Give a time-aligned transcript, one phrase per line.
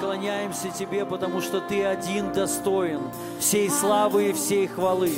[0.00, 3.00] поклоняемся Тебе, потому что Ты один достоин
[3.38, 5.12] всей славы и всей хвалы.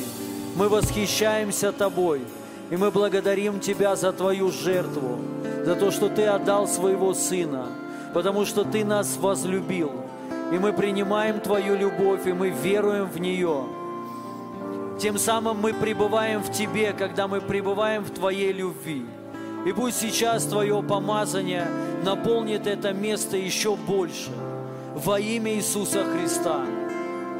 [0.57, 2.23] Мы восхищаемся Тобой,
[2.71, 5.19] и мы благодарим Тебя за Твою жертву,
[5.65, 7.69] за то, что Ты отдал своего Сына,
[8.13, 9.93] потому что Ты нас возлюбил.
[10.53, 13.65] И мы принимаем Твою любовь, и мы веруем в нее.
[15.01, 19.07] Тем самым мы пребываем в Тебе, когда мы пребываем в Твоей любви.
[19.65, 21.69] И пусть сейчас Твое помазание
[22.05, 24.33] наполнит это место еще больше.
[25.05, 26.65] Во имя Иисуса Христа.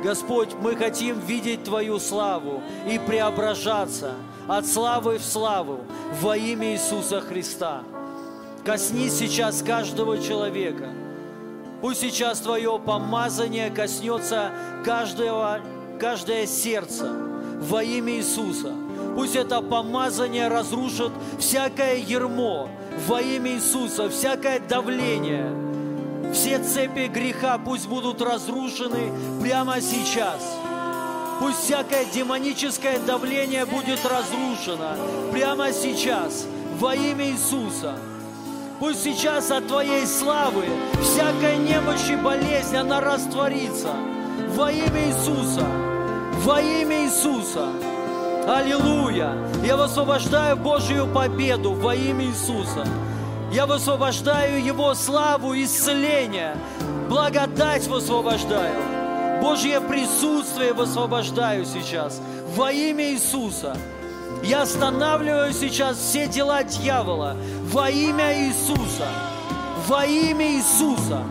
[0.03, 4.15] Господь, мы хотим видеть Твою славу и преображаться
[4.49, 5.79] от славы в славу
[6.21, 7.83] во имя Иисуса Христа.
[8.65, 10.89] Коснись сейчас каждого человека.
[11.81, 14.51] Пусть сейчас Твое помазание коснется
[14.85, 15.61] каждого,
[16.01, 17.13] каждое сердце
[17.61, 18.73] во имя Иисуса.
[19.15, 22.69] Пусть это помазание разрушит всякое ермо
[23.07, 25.72] во имя Иисуса, всякое давление.
[26.33, 30.57] Все цепи греха пусть будут разрушены прямо сейчас.
[31.41, 34.97] Пусть всякое демоническое давление будет разрушено
[35.33, 36.47] прямо сейчас
[36.79, 37.97] во имя Иисуса.
[38.81, 40.65] Пусть сейчас от Твоей славы
[41.03, 43.91] всякая немощь и болезнь, она растворится
[44.55, 45.67] во имя Иисуса.
[46.45, 47.69] Во имя Иисуса.
[48.49, 49.37] Аллилуйя!
[49.65, 52.87] Я высвобождаю Божью победу во имя Иисуса.
[53.53, 56.57] Я высвобождаю Его славу, исцеление,
[57.11, 58.81] благодать высвобождаю.
[59.43, 62.23] Божье присутствие высвобождаю сейчас
[62.57, 63.77] во имя Иисуса.
[64.43, 69.09] Я останавливаю сейчас все дела дьявола во имя Иисуса.
[69.87, 71.23] Во имя Иисуса.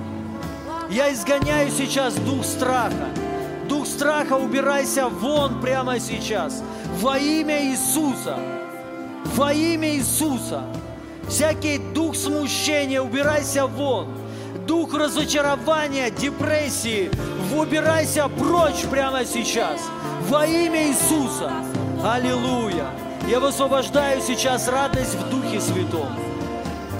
[0.92, 3.08] Я изгоняю сейчас дух страха.
[3.68, 6.62] Дух страха, убирайся вон прямо сейчас.
[7.00, 8.38] Во имя Иисуса.
[9.36, 10.64] Во имя Иисуса.
[11.32, 14.08] Всякий дух смущения, убирайся вон.
[14.68, 17.10] Дух разочарования, депрессии,
[17.58, 19.80] убирайся прочь прямо сейчас.
[20.28, 21.50] Во имя Иисуса.
[22.04, 22.88] Аллилуйя.
[23.30, 26.10] Я высвобождаю сейчас радость в Духе Святом.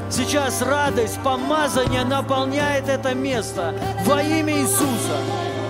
[0.10, 3.76] Сейчас радость, помазание наполняет это место
[4.06, 5.18] во имя Иисуса.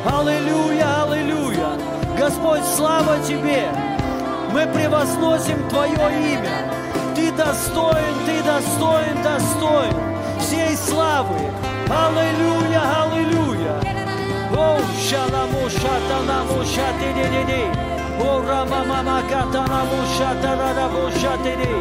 [0.05, 1.79] Аллилуйя, аллилуйя.
[2.15, 3.71] Господь, слава Тебе.
[4.53, 5.95] Мы превозносим Твое
[6.33, 6.80] имя.
[7.31, 9.95] Ты достоин, Ты достоин, достоин
[10.39, 11.39] всей славы.
[11.89, 13.79] Аллилуйя, аллилуйя.
[14.53, 17.71] О, шаламу, шатанаму, шатидидиди.
[18.19, 21.73] О, рамамама, катанаму, шатарадабу, шатиди.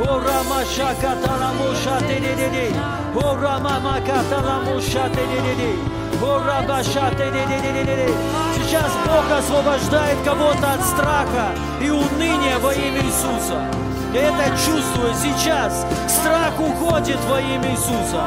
[0.00, 2.74] О, рама, шакатанаму, шатидидиди.
[3.14, 5.78] О, рамама, катанаму, шатидидиди.
[6.20, 8.12] О, раба, шатидидидиди.
[8.56, 13.87] Сейчас Бог освобождает кого-то от страха и уныния во имя Иисуса.
[14.12, 15.84] Я это чувствую сейчас.
[16.08, 18.24] Страх уходит во имя Иисуса.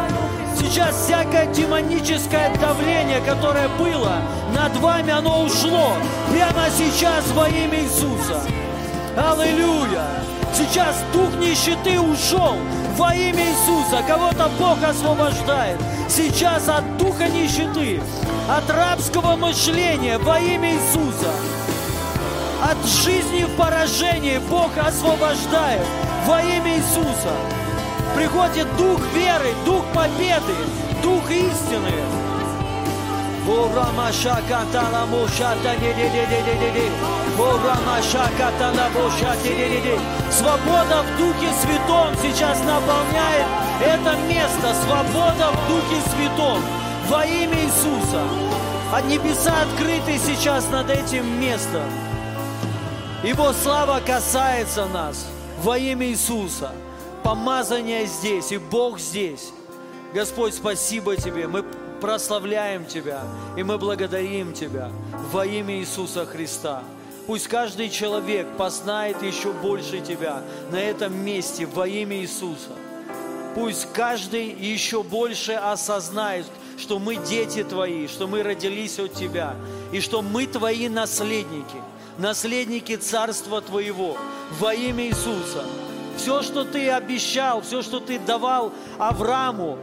[0.59, 4.18] Сейчас всякое демоническое давление, которое было
[4.56, 5.94] над вами, оно ушло.
[6.31, 8.41] Прямо сейчас во имя Иисуса.
[9.18, 10.06] Аллилуйя.
[10.53, 12.58] Сейчас дух нищеты ушел
[12.97, 14.03] во имя Иисуса.
[14.08, 15.80] Кого-то Бог освобождает.
[16.08, 18.02] Сейчас от духа нищеты,
[18.50, 21.31] от рабского мышления во имя Иисуса.
[22.64, 25.82] От жизни в поражении Бог освобождает
[26.28, 27.34] во имя Иисуса.
[28.16, 30.54] Приходит дух веры, дух победы,
[31.02, 31.92] дух истины.
[40.30, 43.48] Свобода в Духе Святом сейчас наполняет
[43.84, 44.76] это место.
[44.86, 46.62] Свобода в Духе Святом
[47.10, 48.22] во имя Иисуса.
[48.94, 52.11] А небеса открыты сейчас над этим местом.
[53.24, 55.28] Его слава касается нас
[55.62, 56.72] во имя Иисуса.
[57.24, 59.52] Помазание здесь, и Бог здесь.
[60.12, 61.46] Господь, спасибо Тебе.
[61.46, 61.62] Мы
[62.02, 63.22] прославляем Тебя,
[63.56, 64.90] и мы благодарим Тебя
[65.32, 66.84] во имя Иисуса Христа.
[67.28, 70.41] Пусть каждый человек познает еще больше Тебя
[70.72, 72.72] на этом месте во имя Иисуса.
[73.53, 79.53] Пусть каждый еще больше осознает, что мы дети Твои, что мы родились от Тебя,
[79.91, 81.78] и что мы Твои наследники,
[82.22, 84.18] наследники Царства Твоего
[84.59, 85.66] во имя Иисуса.
[86.16, 89.78] Все, что Ты обещал, все, что Ты давал Аврааму,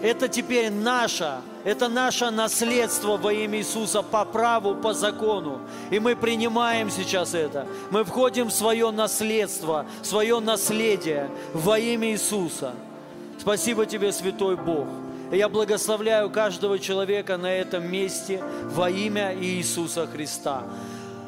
[0.00, 5.60] это теперь наше, это наше наследство во имя Иисуса по праву, по закону.
[5.90, 7.66] И мы принимаем сейчас это.
[7.90, 12.74] Мы входим в свое наследство, в свое наследие во имя Иисуса.
[13.38, 14.86] Спасибо Тебе, Святой Бог.
[15.30, 20.64] Я благословляю каждого человека на этом месте во имя Иисуса Христа.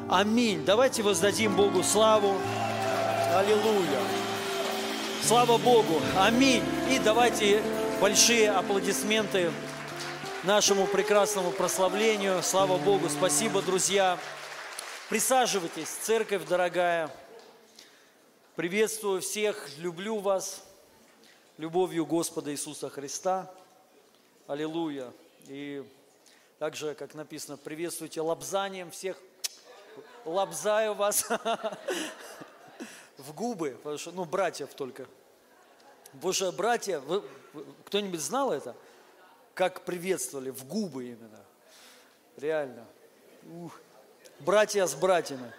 [0.07, 0.63] Аминь.
[0.63, 2.37] Давайте воздадим Богу славу.
[3.33, 4.01] Аллилуйя.
[5.23, 5.99] Слава Богу.
[6.15, 6.63] Аминь.
[6.91, 7.63] И давайте
[7.99, 9.51] большие аплодисменты
[10.43, 12.43] нашему прекрасному прославлению.
[12.43, 14.19] Слава Богу, спасибо, друзья.
[15.09, 17.09] Присаживайтесь, церковь дорогая.
[18.55, 20.63] Приветствую всех, люблю вас
[21.57, 23.51] любовью Господа Иисуса Христа.
[24.45, 25.11] Аллилуйя.
[25.47, 25.83] И
[26.59, 29.17] также, как написано, приветствуйте лобзанием всех.
[30.25, 31.25] Лобзаю вас
[33.17, 35.05] в губы, потому что, ну, братьев только.
[36.13, 37.23] Потому что братья, вы,
[37.85, 38.75] кто-нибудь знал это?
[39.53, 41.39] Как приветствовали, в губы именно.
[42.37, 42.85] Реально.
[43.61, 43.79] Ух.
[44.39, 45.53] Братья с братьями.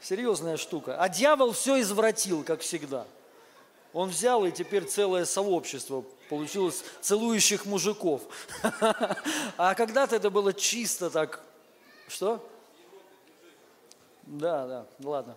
[0.00, 1.00] Серьезная штука.
[1.00, 3.06] А дьявол все извратил, как всегда.
[3.92, 8.22] Он взял, и теперь целое сообщество получилось целующих мужиков.
[9.56, 11.40] А когда-то это было чисто так.
[12.08, 12.46] Что?
[14.26, 15.36] Да, да, ладно.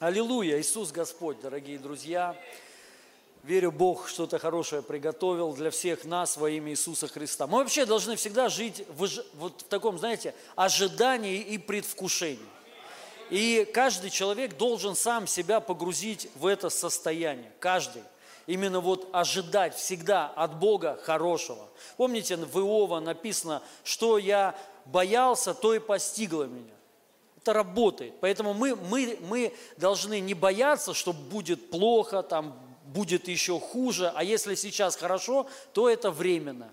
[0.00, 2.36] Аллилуйя, Иисус Господь, дорогие друзья.
[3.44, 7.46] Верю, Бог что-то хорошее приготовил для всех нас во имя Иисуса Христа.
[7.46, 12.44] Мы вообще должны всегда жить в, вот в таком, знаете, ожидании и предвкушении.
[13.30, 17.52] И каждый человек должен сам себя погрузить в это состояние.
[17.60, 18.02] Каждый.
[18.48, 21.68] Именно вот ожидать всегда от Бога хорошего.
[21.96, 26.77] Помните, в Иова написано, что я боялся, то и постигло меня.
[27.48, 28.12] Это работает.
[28.20, 34.22] Поэтому мы, мы, мы должны не бояться, что будет плохо, там, будет еще хуже, а
[34.22, 36.70] если сейчас хорошо, то это временно.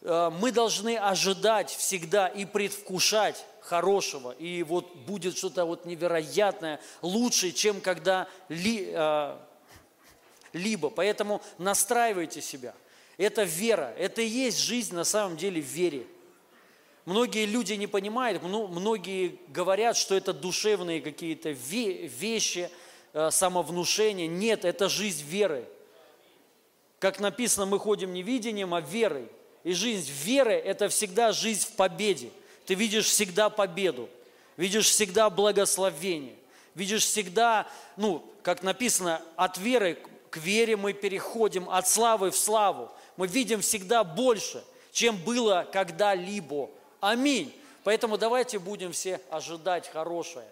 [0.00, 7.52] Э, мы должны ожидать всегда и предвкушать хорошего, и вот будет что-то вот невероятное, лучше,
[7.52, 9.36] чем когда ли, э,
[10.54, 10.88] либо.
[10.88, 12.74] Поэтому настраивайте себя.
[13.18, 16.06] Это вера, это и есть жизнь на самом деле в вере.
[17.06, 22.70] Многие люди не понимают, многие говорят, что это душевные какие-то вещи–
[23.18, 24.26] Э, самовнушение.
[24.26, 25.66] Нет, это жизнь веры.
[26.98, 29.26] Как написано, мы ходим не видением, а верой.
[29.64, 32.28] И жизнь веры– это всегда жизнь в победе.
[32.66, 34.10] Ты видишь всегда победу,
[34.58, 36.34] видишь всегда благословение,
[36.74, 37.66] видишь всегда,
[37.96, 39.96] ну, как написано, от веры
[40.28, 42.92] к вере мы переходим, от славы в славу.
[43.16, 44.62] Мы видим всегда больше,
[44.92, 46.68] чем было когда-либо.
[47.00, 47.54] Аминь.
[47.84, 50.46] Поэтому давайте будем все ожидать хорошее.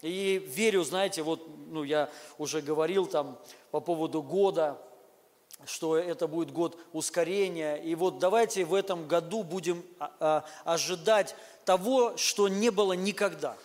[0.00, 2.08] И верю, знаете, вот ну, я
[2.38, 3.38] уже говорил там
[3.70, 4.78] по поводу года,
[5.64, 7.76] что это будет год ускорения.
[7.76, 13.56] И вот давайте в этом году будем а, а, ожидать того, что не было никогда.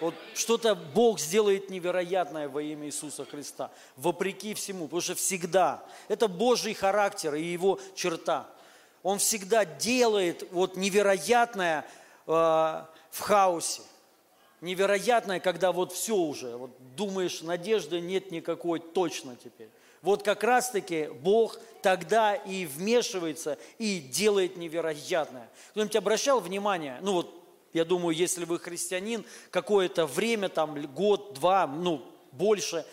[0.00, 6.28] Вот что-то Бог сделает невероятное во имя Иисуса Христа, вопреки всему, потому что всегда, это
[6.28, 8.46] Божий характер и его черта.
[9.06, 11.86] Он всегда делает вот невероятное
[12.26, 13.82] э, в хаосе
[14.60, 19.68] невероятное, когда вот все уже, вот думаешь, надежды нет никакой точно теперь.
[20.02, 25.48] Вот как раз-таки Бог тогда и вмешивается и делает невероятное.
[25.70, 27.32] Кто-нибудь обращал внимание, ну вот,
[27.74, 32.02] я думаю, если вы христианин, какое-то время, там, год, два, ну,
[32.32, 32.84] больше,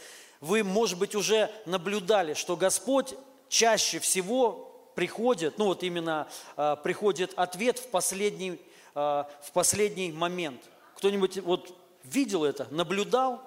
[0.42, 3.16] вы, может быть, уже наблюдали, что Господь
[3.50, 8.60] чаще всего приходит, ну вот именно э, приходит ответ в последний,
[8.96, 10.62] э, в последний момент–
[11.04, 11.76] кто-нибудь вот
[12.06, 13.42] видел это, наблюдал?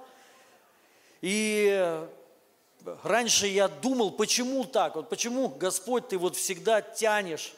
[1.23, 2.07] И
[3.03, 4.97] раньше я думал, почему так?
[4.97, 7.55] Вот почему, Господь, ты вот всегда тянешь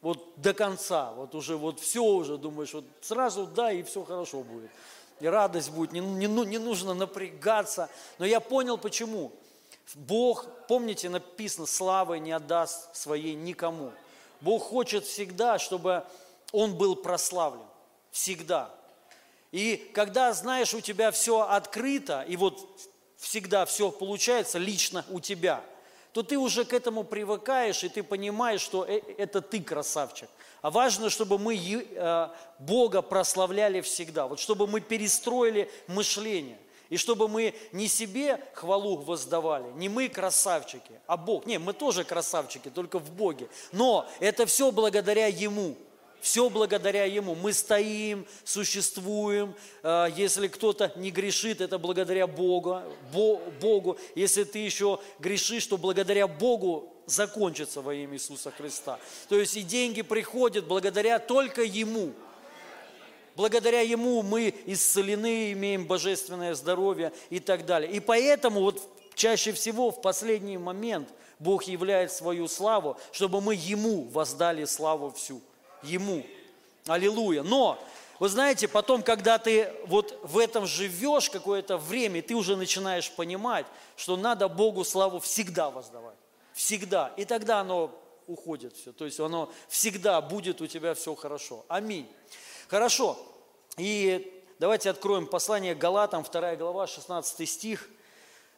[0.00, 4.40] вот до конца, вот уже вот все уже думаешь, вот сразу да, и все хорошо
[4.40, 4.70] будет.
[5.20, 7.90] И радость будет, не, не, не нужно напрягаться.
[8.18, 9.30] Но я понял, почему.
[9.94, 13.92] Бог, помните, написано, славы не отдаст своей никому.
[14.40, 16.04] Бог хочет всегда, чтобы
[16.52, 17.66] Он был прославлен.
[18.10, 18.70] Всегда.
[19.52, 22.68] И когда, знаешь, у тебя все открыто, и вот
[23.18, 25.62] всегда все получается лично у тебя,
[26.12, 30.28] то ты уже к этому привыкаешь, и ты понимаешь, что э, это ты красавчик.
[30.60, 36.58] А важно, чтобы мы э, Бога прославляли всегда, вот чтобы мы перестроили мышление.
[36.92, 41.46] И чтобы мы не себе хвалу воздавали, не мы красавчики, а Бог.
[41.46, 43.48] Не, мы тоже красавчики, только в Боге.
[43.72, 45.74] Но это все благодаря Ему.
[46.20, 47.34] Все благодаря Ему.
[47.34, 49.54] Мы стоим, существуем.
[49.82, 52.82] А, если кто-то не грешит, это благодаря Богу.
[53.10, 53.96] Богу.
[54.14, 58.98] Если ты еще грешишь, то благодаря Богу закончится во имя Иисуса Христа.
[59.30, 62.12] То есть и деньги приходят благодаря только Ему.
[63.34, 67.90] Благодаря Ему мы исцелены, имеем божественное здоровье и так далее.
[67.90, 68.80] И поэтому вот
[69.14, 71.08] чаще всего в последний момент
[71.38, 75.40] Бог являет свою славу, чтобы мы Ему воздали славу всю.
[75.82, 76.24] Ему.
[76.86, 77.42] Аллилуйя.
[77.42, 77.82] Но,
[78.18, 83.66] вы знаете, потом, когда ты вот в этом живешь какое-то время, ты уже начинаешь понимать,
[83.96, 86.16] что надо Богу славу всегда воздавать.
[86.52, 87.12] Всегда.
[87.16, 87.90] И тогда оно
[88.26, 88.92] уходит все.
[88.92, 91.64] То есть оно всегда будет у тебя все хорошо.
[91.68, 92.08] Аминь.
[92.72, 93.18] Хорошо.
[93.76, 97.86] И давайте откроем послание Галатам, 2 глава, 16 стих.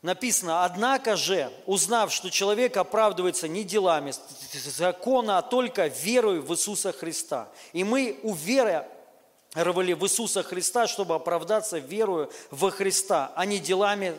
[0.03, 4.15] Написано, однако же, узнав, что человек оправдывается не делами
[4.53, 7.49] закона, а только верой в Иисуса Христа.
[7.73, 14.15] И мы уверовали в Иисуса Христа, чтобы оправдаться верою во Христа, а не делами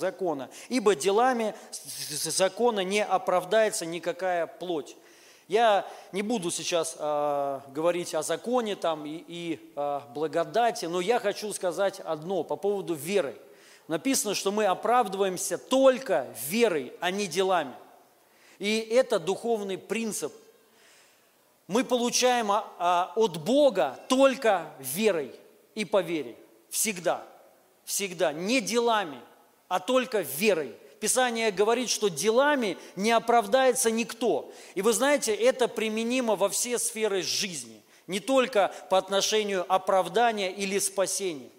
[0.00, 0.50] закона.
[0.68, 1.54] Ибо делами
[2.10, 4.96] закона не оправдается никакая плоть.
[5.48, 11.18] Я не буду сейчас э, говорить о законе там и, и э, благодати, но я
[11.18, 13.36] хочу сказать одно по поводу веры.
[13.86, 17.74] Написано, что мы оправдываемся только верой, а не делами.
[18.58, 20.32] И это духовный принцип.
[21.66, 25.34] Мы получаем а, от Бога только верой
[25.74, 26.36] и по вере.
[26.70, 27.26] Всегда.
[27.84, 28.32] Всегда.
[28.32, 29.20] Не делами,
[29.68, 30.74] а только верой.
[31.04, 34.50] Писание говорит, что делами не оправдается никто.
[34.74, 40.78] И вы знаете, это применимо во все сферы жизни, не только по отношению оправдания или
[40.78, 41.50] спасения.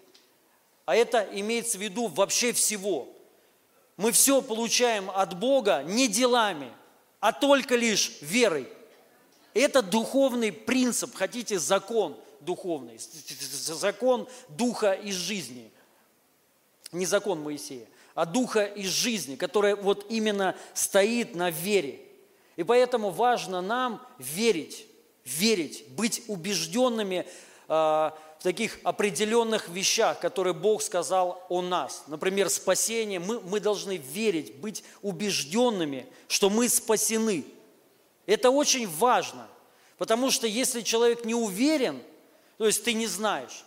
[0.84, 3.06] А это имеется в виду вообще всего.
[3.96, 6.72] Мы все получаем от Бога не делами,
[7.20, 8.68] а только лишь верой.
[9.54, 15.70] Это духовный принцип, хотите, закон духовный, закон духа и жизни.
[16.90, 22.00] Не закон Моисея а духа из жизни, которая вот именно стоит на вере.
[22.56, 24.86] И поэтому важно нам верить,
[25.26, 27.30] верить, быть убежденными э,
[27.68, 32.04] в таких определенных вещах, которые Бог сказал о нас.
[32.06, 33.20] Например, спасение.
[33.20, 37.44] Мы, мы должны верить, быть убежденными, что мы спасены.
[38.24, 39.46] Это очень важно,
[39.98, 42.02] потому что если человек не уверен,
[42.56, 43.66] то есть ты не знаешь,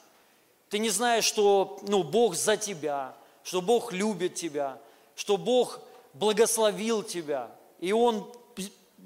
[0.72, 4.80] ты не знаешь, что ну, Бог за тебя, что Бог любит тебя,
[5.16, 5.80] что Бог
[6.14, 8.32] благословил тебя, и Он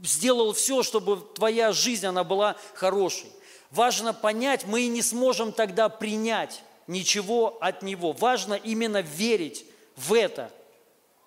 [0.04, 3.32] сделал все, чтобы твоя жизнь, она была хорошей.
[3.72, 8.12] Важно понять, мы и не сможем тогда принять ничего от Него.
[8.12, 10.52] Важно именно верить в это,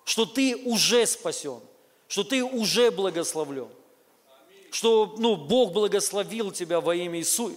[0.05, 1.59] что ты уже спасен,
[2.07, 3.67] что ты уже благословлен,
[4.71, 7.55] что ну, Бог благословил тебя во имя Иисуса.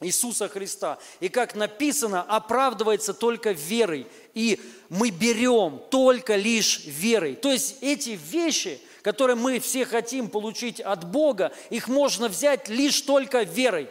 [0.00, 0.98] Иисуса Христа.
[1.20, 4.06] И как написано, оправдывается только верой.
[4.34, 7.34] И мы берем только лишь верой.
[7.34, 13.00] То есть эти вещи, которые мы все хотим получить от Бога, их можно взять лишь
[13.00, 13.88] только верой.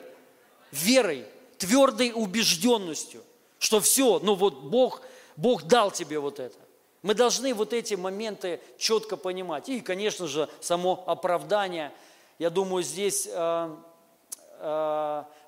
[0.71, 1.25] Верой,
[1.57, 3.23] твердой убежденностью,
[3.57, 5.01] что все, ну вот Бог,
[5.35, 6.57] Бог дал тебе вот это.
[7.01, 9.69] Мы должны вот эти моменты четко понимать.
[9.69, 11.91] И, конечно же, само оправдание.
[12.39, 13.75] Я думаю, здесь э,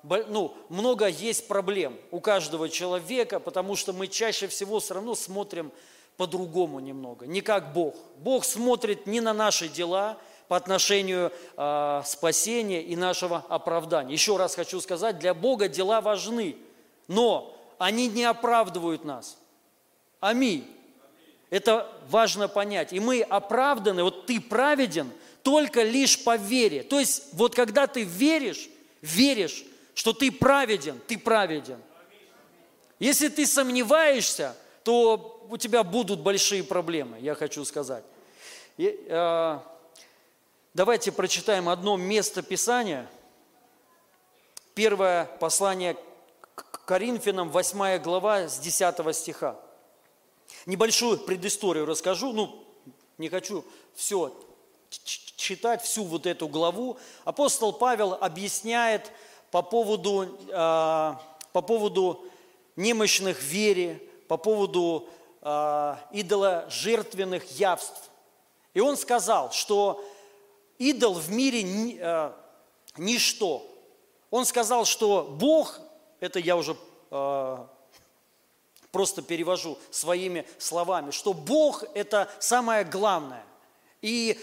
[0.02, 5.72] ну, много есть проблем у каждого человека, потому что мы чаще всего все равно смотрим
[6.16, 7.94] по-другому немного, не как Бог.
[8.18, 14.14] Бог смотрит не на наши дела по отношению э, спасения и нашего оправдания.
[14.14, 16.56] Еще раз хочу сказать, для Бога дела важны,
[17.06, 19.38] но они не оправдывают нас.
[20.20, 20.66] Аминь.
[21.50, 22.92] Это важно понять.
[22.92, 25.10] И мы оправданы, вот ты праведен
[25.42, 26.82] только лишь по вере.
[26.82, 28.68] То есть вот когда ты веришь,
[29.00, 29.64] веришь,
[29.94, 31.80] что ты праведен, ты праведен.
[32.98, 38.04] Если ты сомневаешься, то у тебя будут большие проблемы, я хочу сказать.
[38.76, 39.58] И, э,
[40.74, 43.08] давайте прочитаем одно место Писания.
[44.74, 45.96] Первое послание
[46.54, 49.56] к Коринфянам, 8 глава, с 10 стиха.
[50.66, 52.64] Небольшую предысторию расскажу, ну,
[53.16, 53.64] не хочу
[53.94, 54.32] все
[54.90, 56.98] читать, всю вот эту главу.
[57.24, 59.10] Апостол Павел объясняет,
[59.50, 61.14] по поводу, э,
[61.52, 62.24] по поводу
[62.76, 65.08] немощных вере, по поводу
[65.40, 68.10] э, идоложертвенных явств.
[68.74, 70.04] И он сказал, что
[70.78, 71.62] идол в мире
[71.98, 72.32] э,
[72.98, 73.66] ничто.
[74.30, 75.80] Он сказал, что Бог,
[76.20, 76.76] это я уже
[78.90, 83.42] просто перевожу своими словами, что Бог– это самое главное.
[84.02, 84.38] И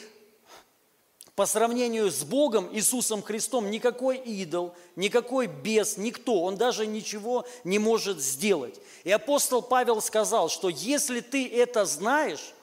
[1.35, 7.77] по сравнению с Богом, Иисусом Христом, никакой идол, никакой бес, никто, он даже ничего не
[7.77, 8.79] может сделать.
[9.03, 12.53] И апостол Павел сказал, что если ты это знаешь,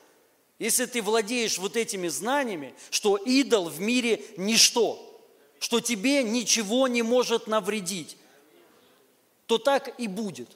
[0.58, 5.20] если ты владеешь вот этими знаниями, что идол в мире ничто,
[5.58, 8.16] что тебе ничего не может навредить,
[9.46, 10.48] то так и будет.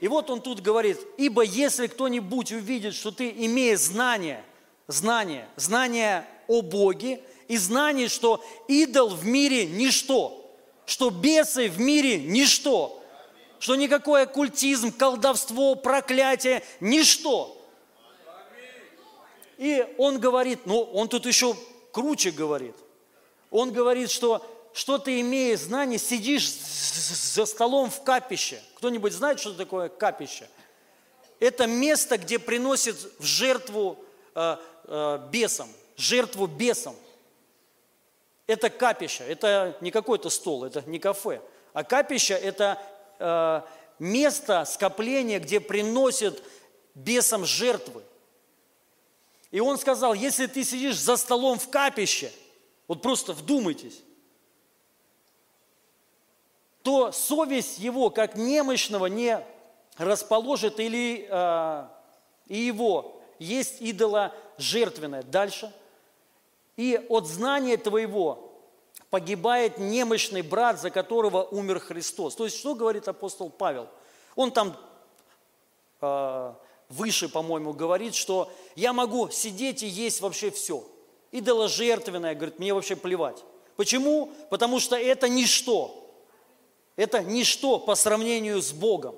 [0.00, 4.42] И вот он тут говорит, ибо если кто-нибудь увидит, что ты, имея знание,
[4.86, 7.20] знание, знание о Боге,
[7.52, 10.50] и знание, что идол в мире ничто,
[10.86, 13.04] что бесы в мире ничто,
[13.58, 17.62] что никакой оккультизм, колдовство, проклятие– ничто.
[19.58, 21.54] И он говорит, ну, он тут еще
[21.92, 22.74] круче говорит.
[23.50, 24.42] Он говорит, что
[24.72, 28.62] что ты, имея знание, сидишь за столом в капище.
[28.76, 30.48] Кто-нибудь знает, что такое капище?
[31.38, 34.02] Это место, где приносят в жертву
[34.34, 35.68] э, э, бесам,
[35.98, 36.96] жертву бесам.
[38.52, 41.40] Это капище, это не какой-то стол, это не кафе.
[41.72, 42.78] А капище– это
[43.18, 43.62] э,
[43.98, 46.42] место скопления, где приносят
[46.94, 48.02] бесам жертвы.
[49.50, 52.30] И он сказал, если ты сидишь за столом в капище,
[52.88, 54.02] вот просто вдумайтесь,
[56.82, 59.42] то совесть его, как немощного, не
[59.96, 61.88] расположит или э,
[62.48, 65.22] и его есть идола жертвенное.
[65.22, 65.72] Дальше.
[66.82, 68.50] И от знания твоего
[69.08, 72.34] погибает немощный брат, за которого умер Христос.
[72.34, 73.88] То есть, что говорит апостол Павел?
[74.34, 74.76] Он там
[76.00, 76.54] э,
[76.88, 80.84] выше, по-моему, говорит, что я могу сидеть и есть вообще все.
[81.30, 83.44] Идола жертвенное, говорит, мне вообще плевать.
[83.76, 84.32] Почему?
[84.50, 86.12] Потому что это ничто.
[86.96, 89.14] Это ничто по сравнению с Богом.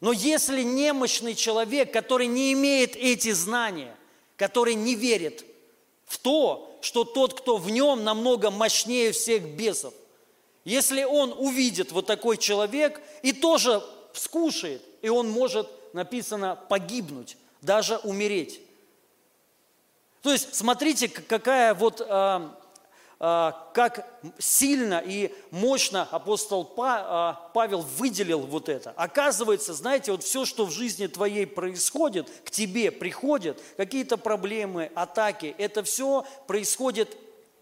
[0.00, 3.94] Но если немощный человек, который не имеет эти знания,
[4.38, 5.44] который не верит
[6.12, 9.94] в то, что тот, кто в нем, намного мощнее всех бесов,
[10.62, 17.96] если он увидит вот такой человек и тоже скушает, и он может, написано, погибнуть, даже
[17.96, 18.60] умереть.
[20.20, 22.60] То есть, смотрите, какая вот а,
[23.22, 24.04] как
[24.40, 28.92] сильно и мощно апостол а, Павел выделил вот это.
[28.96, 35.54] Оказывается, знаете, вот все, что в жизни твоей происходит, к тебе приходит, какие-то проблемы, атаки,
[35.58, 37.16] это все происходит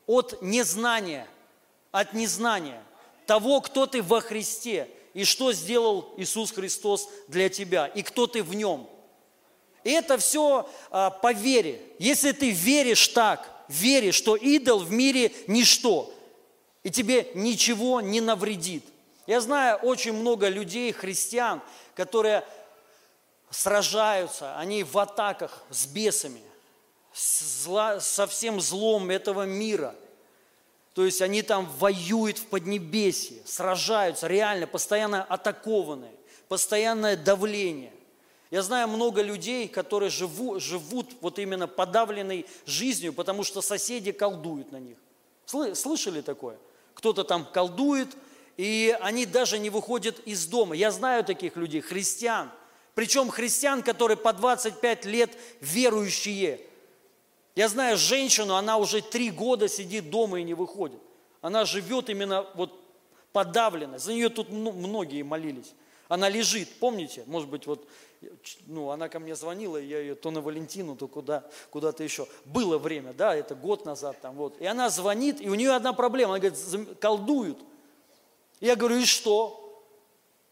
[0.06, 1.28] от незнания,
[1.90, 2.82] от незнания
[3.26, 8.42] того, кто ты во Христе и что сделал Иисус Христос для тебя, и кто ты
[8.42, 8.88] в Нем.
[9.84, 11.82] И это все а, по вере.
[11.99, 16.13] Если ты веришь так– вере, что идол в мире ничто,
[16.83, 18.85] и тебе ничего не навредит.
[19.26, 21.61] Я знаю очень много людей, христиан,
[21.95, 22.45] которые
[23.50, 26.41] сражаются, они в атаках с бесами,
[27.13, 29.95] со всем злом этого мира.
[30.95, 36.11] То есть они там воюют в Поднебесье, сражаются, реально, постоянно атакованы,
[36.49, 37.93] постоянное давление.
[38.50, 44.73] Я знаю много людей, которые живу, живут вот именно подавленной жизнью, потому что соседи колдуют
[44.73, 44.97] на них.
[45.47, 46.58] Слышали такое?
[46.95, 48.08] Кто-то там колдует,
[48.56, 50.75] и они даже не выходят из дома.
[50.75, 52.50] Я знаю таких людей, христиан.
[52.95, 56.60] Причем христиан, которые по 25 лет верующие.
[57.54, 61.00] Я знаю женщину, она уже три года сидит дома и не выходит.
[61.41, 62.78] Она живет именно вот
[63.32, 63.99] подавлена.
[63.99, 65.73] За нее тут многие молились.
[66.10, 67.23] Она лежит, помните?
[67.28, 67.86] Может быть, вот
[68.66, 72.26] ну, она ко мне звонила, я ее то на Валентину, то куда, куда-то еще.
[72.44, 74.60] Было время, да, это год назад там вот.
[74.60, 77.58] И она звонит, и у нее одна проблема, она говорит, колдуют.
[78.58, 79.84] Я говорю, и что?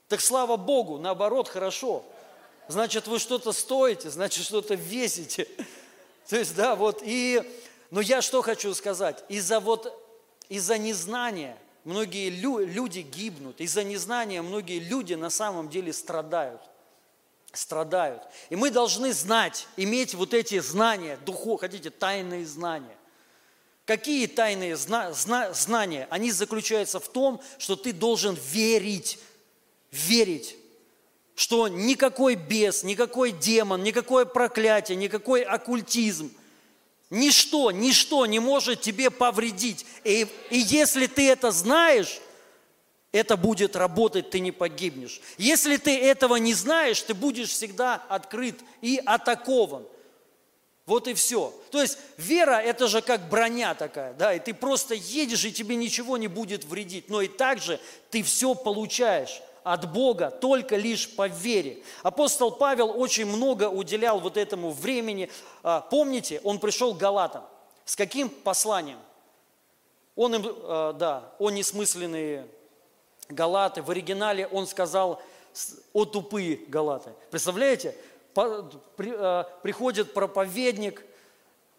[0.06, 2.04] Так слава Богу, наоборот, хорошо.
[2.68, 5.48] Значит, вы что-то стоите, значит, что-то весите.
[6.28, 7.42] То есть, да, вот, и,
[7.90, 9.92] но я что хочу сказать, из-за вот,
[10.48, 16.60] из-за незнания многие люди гибнут, из-за незнания многие люди на самом деле страдают
[17.52, 18.22] страдают.
[18.50, 22.96] И мы должны знать, иметь вот эти знания, духу, хотите, тайные знания.
[23.84, 26.06] Какие тайные зна- зна- знания?
[26.10, 29.18] Они заключаются в том, что ты должен верить,
[29.90, 30.56] верить,
[31.34, 36.30] что никакой бес, никакой демон, никакое проклятие, никакой оккультизм,
[37.10, 39.86] ничто, ничто не может тебе повредить.
[40.04, 42.20] И, и если ты это знаешь,
[43.12, 45.20] это будет работать, ты не погибнешь.
[45.38, 49.86] Если ты этого не знаешь, ты будешь всегда открыт и атакован.
[50.84, 51.54] Вот и все.
[51.70, 55.76] То есть вера– это же как броня такая, да, и ты просто едешь, и тебе
[55.76, 57.10] ничего не будет вредить.
[57.10, 57.78] Но и также
[58.10, 59.42] ты все получаешь
[59.72, 61.82] от Бога только лишь по вере.
[62.02, 65.30] Апостол Павел очень много уделял вот этому времени.
[65.62, 67.44] А, помните, он пришел к Галатам.
[67.84, 68.98] С каким посланием?
[70.16, 72.46] Он им, а, да, о несмысленные
[73.28, 75.20] Галаты, в оригинале он сказал
[75.92, 77.10] «о тупые Галаты».
[77.30, 77.94] Представляете?
[78.34, 81.04] Э, приходит проповедник,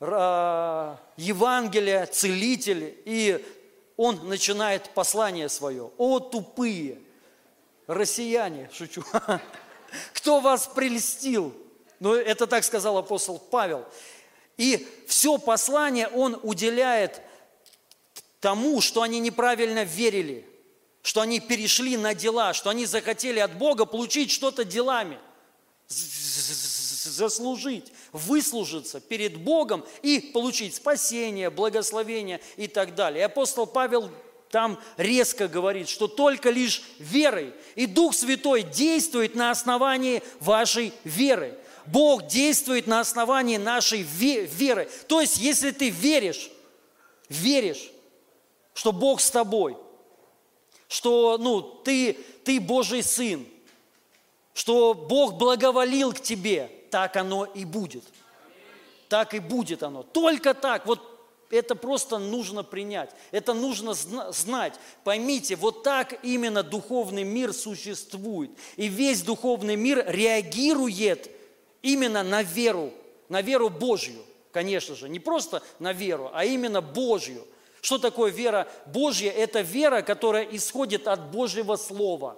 [0.02, 3.46] Евангелие, целитель, и
[3.98, 5.92] он начинает послание свое.
[5.98, 7.00] «О тупые
[7.90, 9.04] россияне!» Шучу.
[10.14, 11.54] «Кто вас прельстил?»
[12.00, 13.86] Ну, это так сказал апостол Павел.
[14.56, 17.22] И все послание он уделяет
[18.40, 20.46] тому, что они неправильно верили–
[21.02, 25.18] что они перешли на дела, что они захотели от Бога получить что-то делами,
[25.88, 33.22] заслужить, выслужиться перед Богом и получить спасение, благословение и так далее.
[33.22, 34.12] И апостол Павел
[34.50, 37.54] там резко говорит, что только лишь верой.
[37.76, 41.58] И Дух Святой действует на основании вашей веры.
[41.86, 44.90] Бог действует на основании нашей веры.
[45.08, 46.50] То есть, если ты веришь,
[47.30, 47.92] веришь,
[48.74, 49.78] что Бог с тобой,
[50.88, 53.46] что ну, ты, ты Божий Сын,
[54.54, 58.04] что Бог благоволил к тебе, так оно и будет.
[59.10, 60.04] Так и будет оно.
[60.04, 60.86] Только так.
[60.86, 61.09] Вот
[61.50, 63.12] это просто нужно принять.
[63.32, 64.74] Это нужно знать.
[65.04, 68.52] Поймите, вот так именно духовный мир существует.
[68.76, 71.32] И весь духовный мир реагирует
[71.82, 72.92] именно на веру,
[73.30, 75.10] на веру Божью, конечно же.
[75.10, 77.46] Не просто на веру, а именно Божью.
[77.82, 79.32] Что такое вера Божья?
[79.32, 82.38] Это вера, которая исходит от Божьего Слова,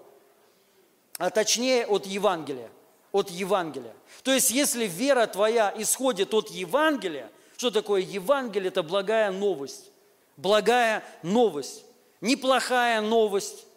[1.17, 2.69] а точнее от Евангелия.
[3.11, 3.93] От Евангелия.
[4.23, 7.29] То есть, если вера твоя исходит от Евангелия–
[7.61, 8.69] что такое Евангелие?
[8.69, 9.91] Это благая новость.
[10.35, 11.85] Благая новость.
[12.19, 13.67] Неплохая новость,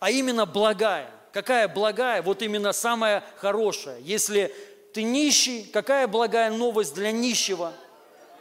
[0.00, 1.08] а именно благая.
[1.32, 2.20] Какая благая?
[2.20, 4.00] Вот именно самая хорошая.
[4.00, 4.52] Если
[4.92, 7.72] ты нищий, какая благая новость для нищего?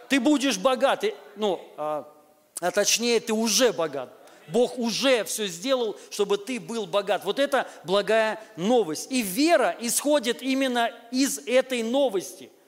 [0.07, 1.05] Ты будешь богат.
[1.35, 2.12] Ну, а,
[2.59, 4.12] а точнее, ты уже богат.
[4.47, 7.23] Бог уже все сделал, чтобы ты был богат.
[7.23, 9.12] Вот это благая новость.
[9.12, 12.49] И вера исходит именно из этой новости–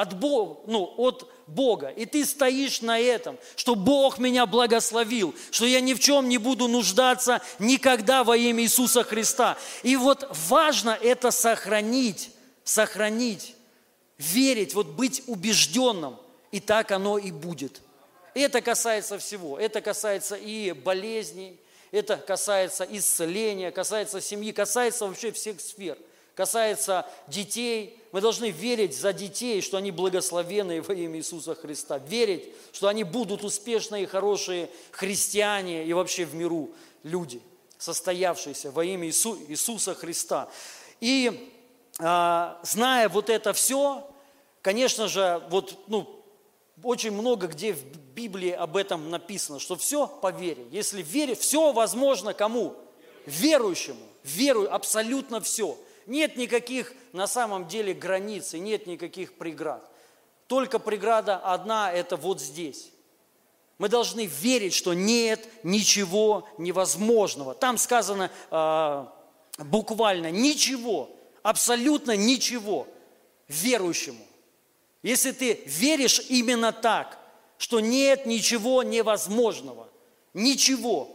[0.00, 1.88] от Бога, ну, от Бога.
[1.88, 6.38] И ты стоишь на этом, что Бог меня благословил, что я ни в чем не
[6.38, 9.58] буду нуждаться никогда во имя Иисуса Христа.
[9.82, 12.30] И вот важно это сохранить,
[12.62, 13.56] сохранить,
[14.18, 16.16] верить, вот быть убежденным.
[16.52, 17.82] И так оно и будет.
[18.34, 19.58] Это касается всего.
[19.58, 21.58] Это касается и болезней,
[21.90, 25.98] это касается исцеления, касается семьи, касается вообще всех сфер.
[26.36, 31.98] Касается детей, мы должны верить за детей, что они благословенные во имя Иисуса Христа.
[31.98, 36.70] Верить, что они будут успешные, хорошие христиане и вообще в миру
[37.02, 37.42] люди,
[37.76, 40.48] состоявшиеся во имя Иису, Иисуса Христа.
[41.00, 41.52] И
[41.98, 44.08] а, зная вот это все,
[44.62, 46.18] конечно же, вот, ну,
[46.82, 50.66] очень много где в Библии об этом написано, что все по вере.
[50.70, 52.76] Если верить, все возможно кому?
[53.26, 54.00] Верующему.
[54.24, 55.76] Верую абсолютно все.
[56.08, 59.86] Нет никаких на самом деле границ и нет никаких преград.
[60.46, 62.90] Только преграда одна– это вот здесь.
[63.76, 67.54] Мы должны верить, что нет ничего невозможного.
[67.54, 69.06] Там сказано э,
[69.64, 71.10] буквально ничего,
[71.42, 72.88] абсолютно ничего
[73.46, 74.24] верующему.
[75.02, 77.18] Если ты веришь именно так,
[77.58, 79.90] что нет ничего невозможного,
[80.32, 81.14] ничего,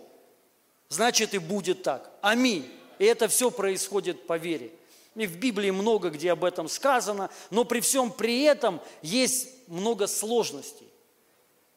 [0.88, 2.12] значит и будет так.
[2.22, 2.72] Аминь.
[3.00, 4.72] И это все происходит по вере.
[5.16, 10.08] И в Библии много где об этом сказано, но при всем при этом есть много
[10.08, 10.88] сложностей.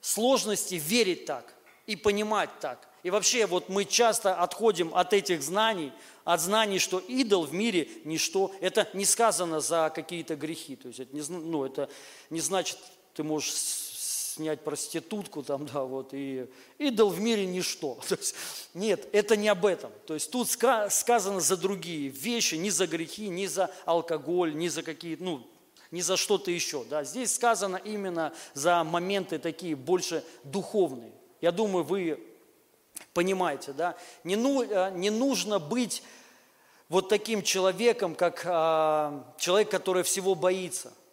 [0.00, 1.54] Сложности верить так
[1.86, 2.88] и понимать так.
[3.02, 5.92] И вообще вот мы часто отходим от этих знаний,
[6.24, 8.52] от знаний, что идол в мире ничто.
[8.60, 10.74] Это не сказано за какие-то грехи.
[10.74, 11.88] То есть это не, ну, это
[12.30, 12.78] не значит,
[13.14, 13.52] ты можешь
[14.36, 16.46] снять проститутку там, да, вот, и
[16.78, 17.98] идол в мире ничто.
[18.08, 18.34] То есть,
[18.74, 19.90] нет, это не об этом.
[20.06, 24.82] То есть тут сказано за другие вещи, не за грехи, не за алкоголь, не за
[24.82, 25.46] какие, ну,
[25.90, 26.84] не за что-то еще.
[26.84, 27.02] Да.
[27.04, 31.12] Здесь сказано именно за моменты такие больше духовные.
[31.40, 32.20] Я думаю, вы
[33.14, 33.96] понимаете, да.
[34.22, 36.02] Не, ну, э, не нужно быть
[36.88, 40.92] вот таким человеком, как а, человек, который всего боится–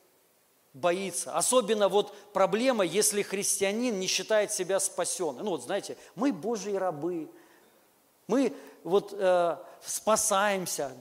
[0.73, 1.35] боится.
[1.35, 5.45] Особенно вот проблема, если христианин не считает себя спасенным.
[5.45, 7.29] Ну вот знаете, мы Божьи рабы,
[8.27, 10.91] мы вот э, спасаемся.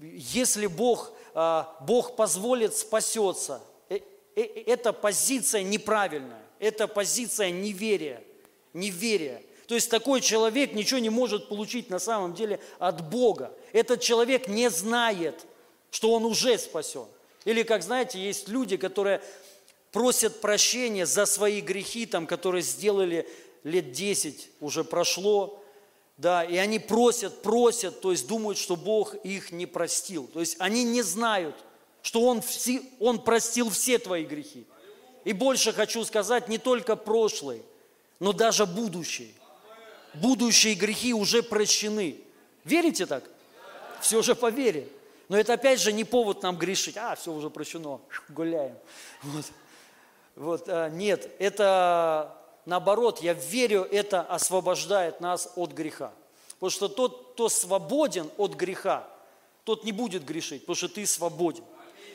[0.00, 3.60] Если Бог, э, Бог позволит, спасется.
[3.88, 3.98] Э,
[4.34, 8.22] э, эта позиция неправильная, это позиция неверия,
[8.72, 9.42] неверия.
[9.66, 13.52] То есть такой человек ничего не может получить на самом деле от Бога.
[13.74, 15.44] Этот человек не знает,
[15.90, 17.04] что он уже спасен.
[17.48, 19.22] Или, как знаете, есть люди, которые
[19.90, 23.26] просят прощения за свои грехи, там, которые сделали
[23.64, 25.64] лет 10, уже прошло,
[26.18, 30.26] да, и они просят, просят, то есть думают, что Бог их не простил.
[30.26, 31.56] То есть они не знают,
[32.02, 34.66] что Он, все, он простил все твои грехи.
[35.24, 37.62] И больше хочу сказать, не только прошлые,
[38.20, 39.32] но даже будущие.
[40.12, 42.18] Будущие грехи уже прощены.
[42.66, 43.24] Верите так?
[44.02, 44.52] Все же по.
[45.28, 46.96] Но это опять же не повод нам грешить.
[46.96, 48.76] А, все уже прощено, гуляем.
[49.22, 49.44] Вот.
[50.36, 56.12] Вот, а, нет, это наоборот, я верю, это освобождает нас от греха.
[56.54, 59.08] Потому что тот, кто свободен от греха,
[59.64, 61.64] тот не будет грешить, потому что ты свободен.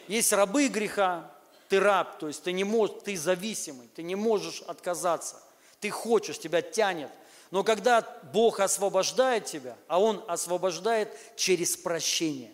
[0.07, 1.29] Есть рабы греха,
[1.69, 5.41] ты раб, то есть ты не можешь, ты зависимый, ты не можешь отказаться.
[5.79, 7.09] Ты хочешь, тебя тянет.
[7.51, 12.51] Но когда Бог освобождает тебя, а Он освобождает через прощение,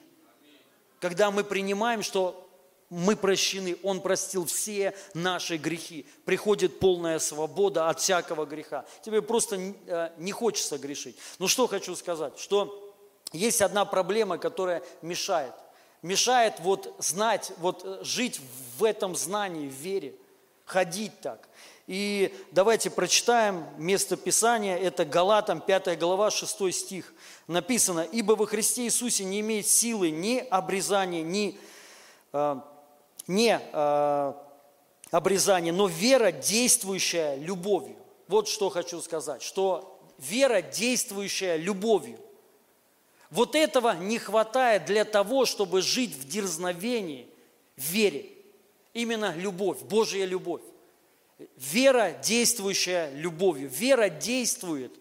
[1.00, 2.46] когда мы принимаем, что
[2.90, 6.06] мы прощены, Он простил все наши грехи.
[6.26, 8.86] Приходит полная свобода от всякого греха.
[9.04, 11.16] Тебе просто э, не хочется грешить.
[11.38, 12.96] Но что хочу сказать, что
[13.32, 15.54] есть одна проблема, которая мешает.
[16.02, 18.42] Мешает вот знать, вот э, жить
[18.78, 20.16] в этом знании, в вере,
[20.66, 21.48] ходить так.
[21.89, 27.12] И давайте прочитаем место Писания, это Галатам 5 глава 6 стих.
[27.47, 31.58] Написано, «Ибо во Христе Иисусе не имеет силы ни обрезания, ни
[32.32, 32.56] э,
[33.25, 34.34] не э,
[35.10, 37.95] обрезание, но вера, действующая любовью.
[38.28, 42.19] Вот что хочу сказать, что вера, действующая любовью.
[43.32, 47.28] Вот этого не хватает для того, чтобы жить в дерзновении,
[47.78, 48.30] в вере.
[48.93, 50.62] Именно любовь, Божья любовь.
[51.58, 53.69] Вера, действующая любовью.
[53.69, 54.93] Вера действует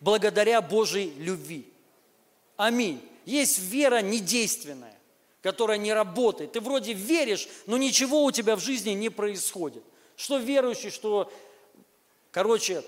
[0.00, 1.66] благодаря Божьей любви.
[2.56, 3.00] Аминь.
[3.24, 5.00] Есть вера недейственная
[5.42, 6.52] которая не работает.
[6.52, 9.82] Ты вроде веришь, но ничего у тебя в жизни не происходит.
[10.16, 11.32] Что верующий, что,
[12.30, 12.84] короче,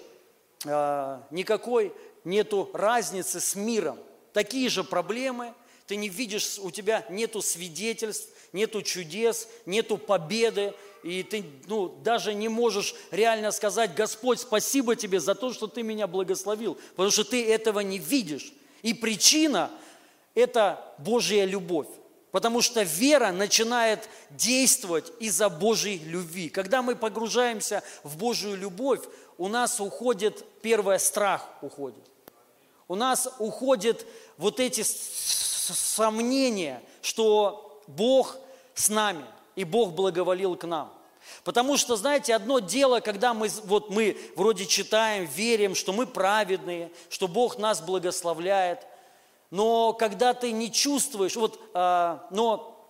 [0.67, 1.93] а, никакой
[2.25, 3.99] нету разницы с миром.
[4.33, 5.55] Такие же проблемы,
[5.87, 12.35] ты не видишь, у тебя нету свидетельств, нету чудес, нету победы, и ты ну, даже
[12.35, 17.25] не можешь реально сказать, Господь, спасибо тебе за то, что ты меня благословил, потому что
[17.25, 18.53] ты этого не видишь.
[18.83, 19.71] И причина–
[20.35, 21.89] это Божья любовь.
[22.31, 26.49] Потому что вера начинает действовать из-за Божьей любви.
[26.49, 29.01] Когда мы погружаемся в Божью любовь,
[29.37, 32.03] у нас уходит, первое, страх уходит.
[32.89, 34.07] У нас уходят
[34.39, 38.39] вот эти сомнения, что Бог
[38.75, 39.25] с нами,
[39.57, 40.93] и Бог благоволил к нам.
[41.45, 46.91] Потому что, знаете, одно дело, когда мы, вот мы вроде читаем, верим, что мы праведные,
[47.09, 48.87] что Бог нас благословляет–
[49.53, 52.83] но когда ты не чувствуешь, вот, а, но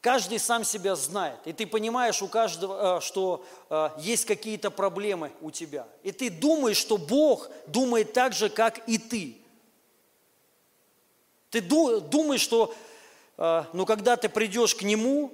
[0.00, 5.32] каждый сам себя знает, и ты понимаешь у каждого, а, что а, есть какие-то проблемы
[5.42, 9.36] у тебя, и ты думаешь, что Бог думает так же, как и ты.
[11.50, 12.74] Ты думаешь, что,
[13.36, 15.32] а, ну, когда ты придешь к Нему,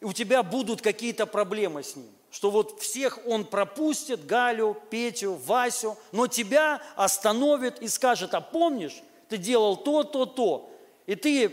[0.00, 5.96] у тебя будут какие-то проблемы с Ним что вот всех он пропустит, Галю, Петю, Васю,
[6.12, 10.70] но тебя остановит и скажет, а помнишь, ты делал то, то, то,
[11.06, 11.52] и ты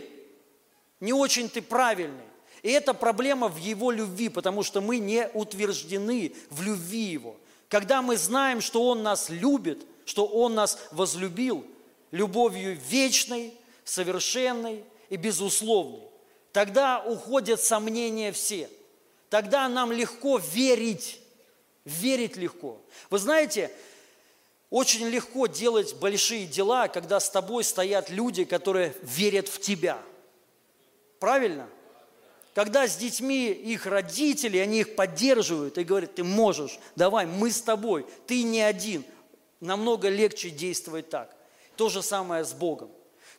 [1.00, 2.24] не очень ты правильный.
[2.62, 7.36] И это проблема в его любви, потому что мы не утверждены в любви его.
[7.68, 11.64] Когда мы знаем, что он нас любит, что он нас возлюбил
[12.10, 16.02] любовью вечной, совершенной и безусловной,
[16.52, 18.68] тогда уходят сомнения все.
[19.30, 21.20] Тогда нам легко верить,
[21.84, 22.80] верить легко.
[23.10, 23.70] Вы знаете,
[24.70, 29.98] очень легко делать большие дела, когда с тобой стоят люди, которые верят в тебя.
[31.20, 31.68] Правильно?
[32.54, 37.62] Когда с детьми их родители, они их поддерживают и говорят, ты можешь, давай, мы с
[37.62, 39.04] тобой, ты не один.
[39.60, 41.34] Намного легче действовать так.
[41.76, 42.90] То же самое с Богом.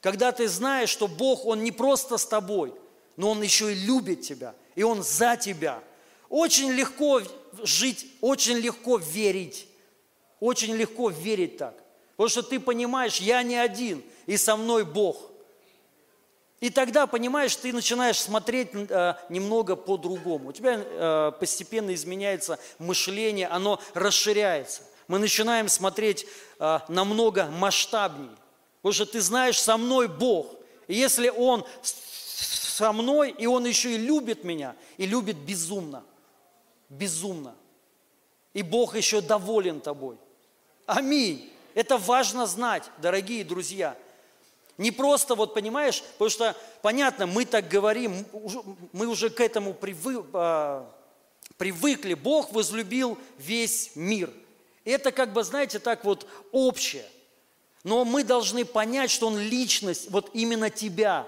[0.02, 2.74] Когда ты знаешь, что Бог, Он не просто с тобой,
[3.18, 5.84] но Он еще и любит тебя, и Он за тебя.
[6.30, 7.22] Очень легко
[7.64, 9.70] жить, очень легко верить
[10.40, 11.76] очень легко верить так.
[12.12, 15.18] Потому что ты понимаешь, я не один, и со мной Бог.
[16.60, 20.50] И тогда, понимаешь, ты начинаешь смотреть э, немного по-другому.
[20.50, 24.82] У тебя э, постепенно изменяется мышление, оно расширяется.
[25.08, 26.26] Мы начинаем смотреть
[26.60, 28.36] э, намного масштабнее.
[28.82, 30.56] Потому что ты знаешь, со мной Бог.
[30.88, 36.04] И если Он со мной, и Он еще и любит меня, и любит безумно,
[36.90, 37.56] безумно.
[38.54, 40.18] И Бог еще доволен тобой–
[40.90, 41.48] Аминь.
[41.76, 43.96] Это важно знать, дорогие друзья.
[44.80, 48.26] Не просто, вот понимаешь, потому что, понятно, мы так говорим,
[48.92, 50.92] мы уже к этому привы, а,
[51.58, 52.16] привыкли.
[52.16, 54.32] Бог возлюбил весь мир.
[54.84, 57.06] Это как бы, знаете, так вот общее.
[57.84, 61.28] Но мы должны понять, что Он личность, вот именно тебя,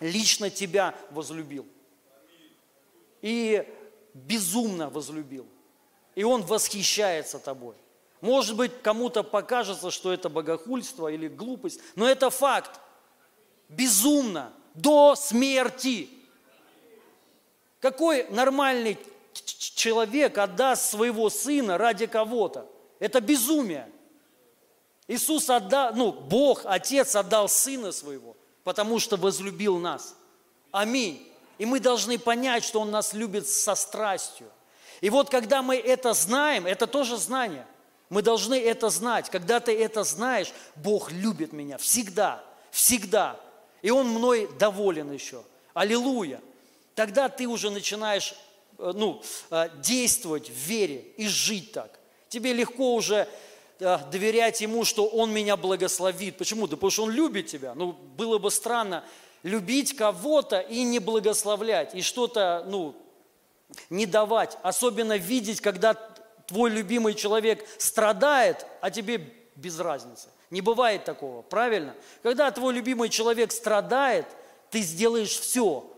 [0.00, 1.66] лично тебя возлюбил.
[3.20, 3.66] И
[4.14, 5.46] безумно возлюбил.
[6.14, 7.76] И Он восхищается тобой.
[8.20, 12.80] Может быть, кому-то покажется, что это богохульство или глупость, но это факт.
[13.68, 16.08] Безумно, до смерти.
[17.80, 18.98] Какой нормальный
[19.74, 22.70] человек отдаст своего сына ради кого-то?
[23.00, 23.90] Это безумие.
[25.08, 30.14] Иисус отдал, ну, Бог, Отец отдал Сына Своего, потому что возлюбил нас.
[30.70, 31.28] Аминь.
[31.58, 34.48] И мы должны понять, что Он нас любит со страстью.
[35.00, 37.66] И вот когда мы это знаем, это тоже знание.
[38.08, 39.30] Мы должны это знать.
[39.30, 43.38] Когда ты это знаешь, Бог любит меня всегда, всегда.
[43.80, 45.42] И Он мной доволен еще.
[45.74, 46.40] Аллилуйя.
[46.94, 48.34] Тогда ты уже начинаешь
[48.78, 51.98] э, ну, э, действовать в вере и жить так.
[52.28, 53.28] Тебе легко уже
[54.10, 56.38] доверять Ему, что Он меня благословит.
[56.38, 56.66] Почему?
[56.66, 57.74] Да потому что Он любит тебя.
[57.74, 59.04] Ну, было бы странно
[59.42, 62.94] любить кого-то и не благословлять, и что-то, ну,
[63.90, 64.56] не давать.
[64.62, 65.94] Особенно видеть, когда
[66.46, 70.28] твой любимый человек страдает, а тебе без разницы.
[70.50, 71.94] Не бывает такого, правильно?
[72.22, 74.26] Когда твой любимый человек страдает,
[74.70, 75.90] ты сделаешь все,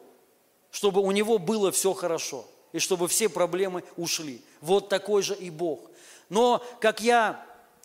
[0.70, 4.42] чтобы у него было все хорошо, и чтобы все проблемы ушли.
[4.60, 5.90] Вот такой же и Бог.
[6.28, 7.44] Но, как я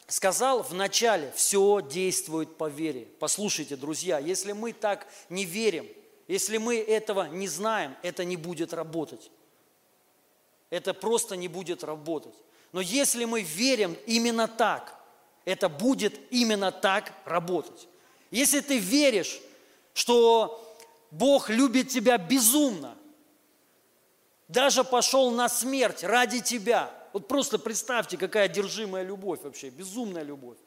[0.10, 3.08] сказал в начале, все действует по вере.
[3.20, 5.88] Послушайте, друзья, если мы так не верим,
[6.28, 9.32] если мы этого не знаем, это не будет работать.
[10.70, 12.34] Это просто не будет работать.
[12.72, 14.96] Но если мы верим именно так,
[15.46, 17.88] это будет именно так работать.
[18.30, 19.40] Если ты веришь,
[19.94, 20.76] что
[21.12, 22.96] Бог любит тебя безумно,
[24.48, 26.92] даже пошел на смерть ради тебя.
[27.14, 30.58] Вот просто представьте, какая одержимая любовь вообще, безумная любовь.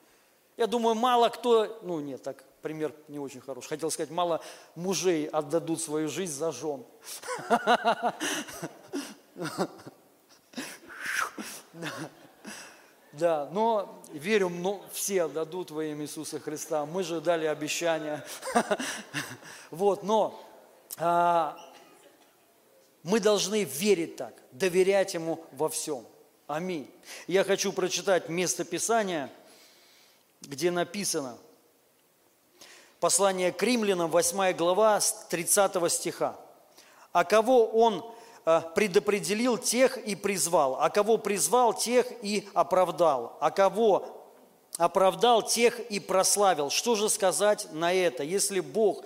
[0.57, 3.69] Я думаю, мало кто, ну нет, так пример не очень хороший.
[3.69, 4.43] Хотел сказать, мало
[4.75, 6.85] мужей отдадут свою жизнь за жен.
[13.13, 16.87] Да, но верю, но все дадут во имя Иисуса Христа.
[16.87, 18.25] Мы же дали обещание.
[19.71, 20.43] Вот, но
[20.99, 21.59] а,
[23.03, 26.07] мы должны верить так, доверять Ему во всем.
[26.47, 26.91] Аминь.
[27.27, 29.31] Я хочу прочитать место Писания,
[30.43, 31.39] где написано,
[33.01, 36.37] послание к римлянам, 8 глава, 30 стиха.
[37.13, 38.05] «А кого Он
[38.45, 44.05] Э, предопределил, тех и призвал, а кого призвал, тех и оправдал, а кого
[44.79, 46.69] оправдал, тех и прославил.
[46.69, 48.25] Что же сказать на это?
[48.25, 49.05] Если Бог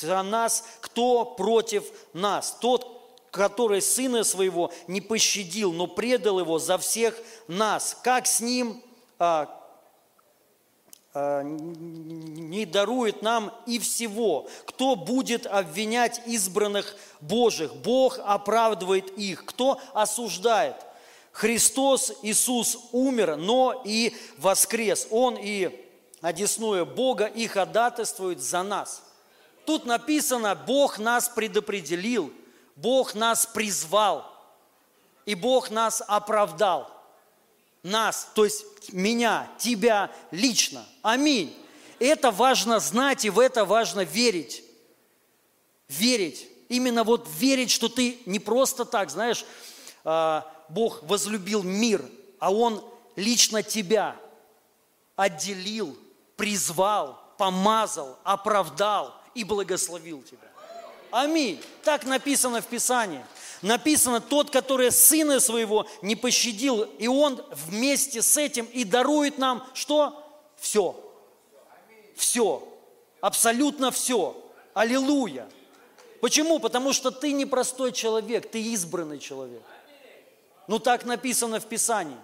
[0.00, 2.56] за нас, кто против нас?
[2.60, 3.01] Тот,
[3.32, 7.18] который Сына Своего не пощадил, но предал Его за всех
[7.48, 7.98] нас.
[8.04, 8.80] Как с Ним,
[9.18, 9.62] а,
[11.14, 14.48] Э, не дарует нам и всего.
[14.64, 17.74] Кто будет обвинять избранных Божьих?
[17.74, 19.44] Бог оправдывает их.
[19.44, 20.76] Кто осуждает?
[21.32, 25.06] Христос Иисус умер, но и воскрес.
[25.10, 25.86] Он и
[26.22, 29.02] одесную Бога и ходатайствует за нас.
[29.66, 32.32] Тут написано, Бог нас предопределил,
[32.76, 34.26] Бог нас призвал,
[35.26, 36.90] и Бог нас оправдал.
[37.82, 40.86] Нас, то есть меня, тебя лично.
[41.02, 41.56] Аминь.
[41.98, 44.64] Это важно знать и в это важно верить.
[45.88, 46.48] Верить.
[46.68, 49.44] Именно вот верить, что ты не просто так, знаешь,
[50.04, 52.02] а, Бог возлюбил мир,
[52.38, 52.82] а Он
[53.14, 54.16] лично тебя
[55.16, 55.96] отделил,
[56.36, 60.51] призвал, помазал, оправдал и благословил тебя.
[61.12, 61.62] Аминь.
[61.84, 63.22] Так написано в Писании
[63.62, 69.66] написано, тот, который сына своего не пощадил, и он вместе с этим и дарует нам
[69.72, 70.18] что?
[70.56, 70.96] Все.
[72.16, 72.68] Все.
[73.20, 74.36] Абсолютно все.
[74.74, 75.48] Аллилуйя.
[76.20, 76.58] Почему?
[76.58, 79.62] Потому что ты не простой человек, ты избранный человек.
[80.68, 82.16] Ну так написано в Писании.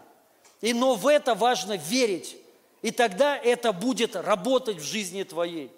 [0.60, 2.36] И но в это важно верить.
[2.82, 5.70] И тогда это будет работать в жизни твоей.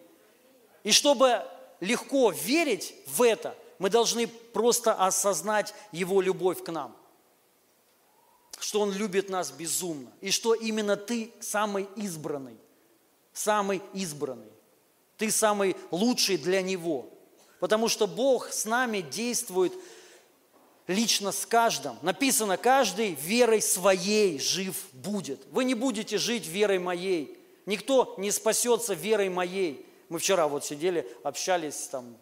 [0.85, 1.42] И чтобы
[1.81, 6.97] легко верить в это, мы должны просто осознать Его любовь к нам.
[8.59, 10.11] Что Он любит нас безумно.
[10.21, 12.59] И что именно ты самый избранный.
[13.33, 14.53] Самый избранный.
[15.16, 17.09] Ты самый лучший для Него.
[17.59, 19.73] Потому что Бог с нами действует
[20.87, 21.97] лично с каждым.
[22.03, 25.41] Написано, каждый верой своей жив будет.
[25.53, 27.39] Вы не будете жить верой моей.
[27.64, 29.87] Никто не спасется верой моей.
[30.11, 32.18] Мы вчера вот сидели, общались там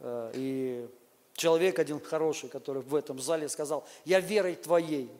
[0.00, 0.88] Э, и
[1.34, 5.10] человек один хороший, который в этом зале сказал, я верой твоей.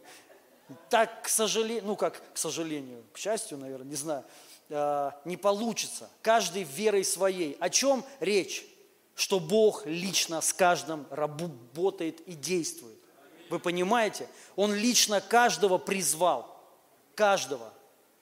[0.90, 4.24] Так, к сожалению, ну как к сожалению, к счастью, наверное, не знаю,
[4.68, 6.10] э, не получится.
[6.22, 7.56] Каждый верой своей.
[7.60, 8.66] О чем речь?
[9.14, 12.98] Что Бог лично с каждым работает и действует.
[13.50, 14.28] Вы понимаете?
[14.54, 16.54] Он лично каждого призвал.
[17.16, 17.72] Каждого.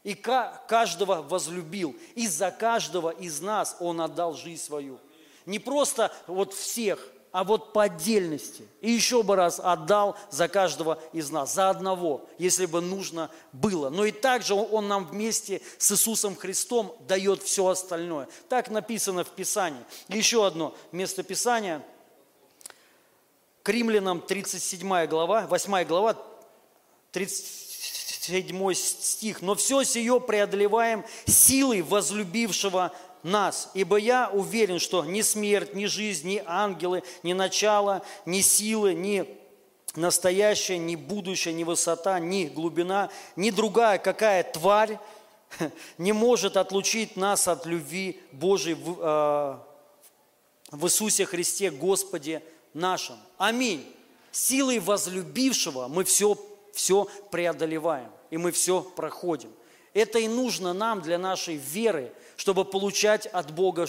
[0.06, 1.96] И каждого возлюбил.
[2.14, 5.00] И за каждого из нас Он отдал жизнь свою.
[5.46, 8.68] Не просто вот всех, а вот по отдельности.
[8.82, 13.90] И еще бы раз отдал за каждого из нас, за одного, если бы нужно было.
[13.90, 18.28] Но и также Он нам вместе с Иисусом Христом дает все остальное.
[18.48, 19.82] Так написано в Писании.
[20.06, 21.84] Еще одно место Писания.
[23.64, 26.16] к римлянам 37 глава, 8 глава,
[28.26, 29.42] 37 стих.
[29.42, 33.70] «Но все сие преодолеваем силой возлюбившего нас.
[33.74, 39.26] Ибо я уверен, что ни смерть, ни жизнь, ни ангелы, ни начало, ни силы, ни
[39.96, 44.98] настоящее, ни будущее, ни высота, ни глубина, ни другая какая тварь
[45.98, 49.56] не может отлучить нас от любви Божьей в, э,
[50.70, 52.42] в Иисусе Христе, Господе
[52.74, 53.16] нашим.
[53.38, 53.90] Аминь.
[54.30, 56.36] Силой возлюбившего мы все,
[56.74, 59.52] все преодолеваем, и мы все проходим.
[59.94, 63.86] Это и нужно нам для нашей веры, чтобы получать от Бога,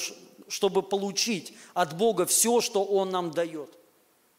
[0.47, 3.77] чтобы получить от Бога все, что Он нам дает.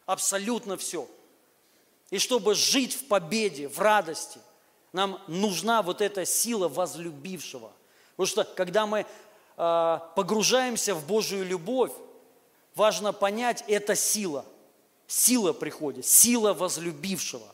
[0.05, 1.07] Абсолютно все.
[2.09, 4.39] И чтобы жить в победе, в радости,
[4.93, 7.71] нам нужна вот эта сила возлюбившего.
[8.17, 9.05] Потому что когда мы
[9.57, 11.91] э, погружаемся в Божию любовь,
[12.73, 14.45] важно понять, это сила.
[15.05, 17.45] Сила приходит, сила возлюбившего.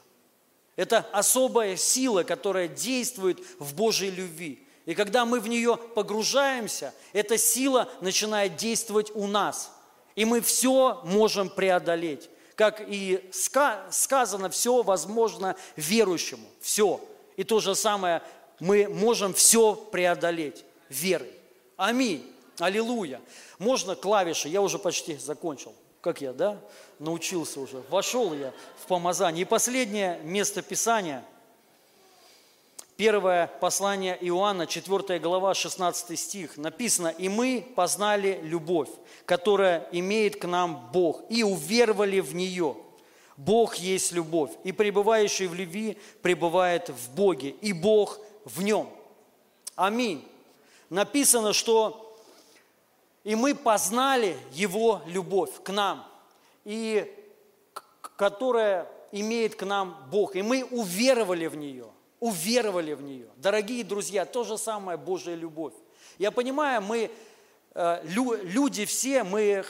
[0.76, 4.65] Это особая сила, которая действует в Божьей любви.
[4.86, 9.71] И когда мы в нее погружаемся, эта сила начинает действовать у нас.
[10.15, 12.30] И мы все можем преодолеть.
[12.55, 16.47] Как и сказано, все возможно верующему.
[16.61, 17.01] Все.
[17.36, 18.21] И то же самое,
[18.59, 21.32] мы можем все преодолеть верой.
[21.76, 22.32] Аминь.
[22.59, 23.21] Аллилуйя.
[23.59, 25.73] Можно клавиши, я уже почти закончил.
[25.99, 26.61] Как я, да?
[27.00, 27.84] Научился уже.
[27.89, 29.43] Вошел я в помазание.
[29.43, 31.24] И последнее место Писания.
[32.98, 36.56] Первое послание Иоанна, 4 глава, 16 стих.
[36.56, 38.88] Написано, «И мы познали любовь,
[39.26, 42.78] которая имеет к нам Бог, и уверовали в нее».
[43.38, 48.89] Бог есть любовь, и пребывающий в любви пребывает в Боге, и Бог в нем.
[49.76, 50.26] Аминь.
[50.89, 52.18] Написано, что
[53.26, 56.08] и мы познали Его любовь к нам,
[56.66, 57.09] и
[58.18, 60.36] которая имеет к нам Бог.
[60.36, 61.88] И мы уверовали в нее,
[62.20, 63.30] уверовали в нее.
[63.38, 65.74] Дорогие друзья, то же самое Божья любовь.
[66.18, 67.11] Я понимаю, мы,
[67.74, 69.63] э, люди все, мы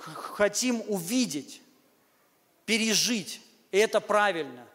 [0.00, 1.60] хотим увидеть,
[2.64, 4.66] пережить, и это правильно.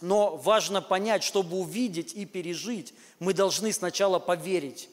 [0.00, 4.90] Но важно понять, чтобы увидеть и пережить, мы должны сначала поверить.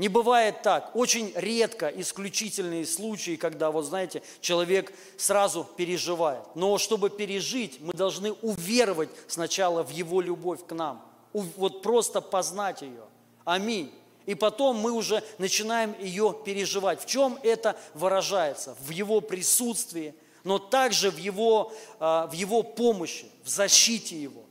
[0.00, 0.96] Не бывает так.
[0.96, 6.42] Очень редко исключительные случаи, когда, вот знаете, человек сразу переживает.
[6.54, 11.04] Но чтобы пережить, мы должны уверовать сначала в Его любовь к нам.
[11.34, 13.02] Вот просто познать ее.
[13.44, 13.92] Аминь.
[14.24, 17.02] И потом мы уже начинаем ее переживать.
[17.02, 18.78] В чем это выражается?
[18.80, 24.44] В Его присутствии, но также в Его, а, в его помощи, в защите Его.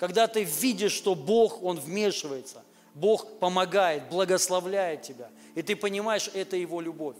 [0.00, 2.61] Когда ты видишь, что Бог, Он вмешивается–
[2.94, 5.30] Бог помогает, благословляет тебя.
[5.54, 7.16] И ты понимаешь, это Его любовь.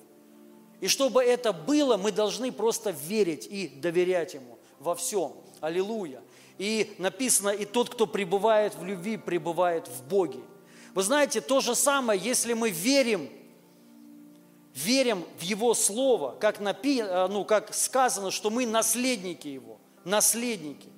[0.81, 5.33] И чтобы это было, мы должны просто верить и доверять Ему во всем.
[5.61, 6.21] Аллилуйя.
[6.59, 10.41] И написано, и тот, кто пребывает в любви, пребывает в Боге.
[10.95, 13.31] Вы знаете, то же самое, если мы верим,
[14.75, 20.89] верим в Его Слово, как, напи, ну, как сказано, что мы наследники Его, наследники.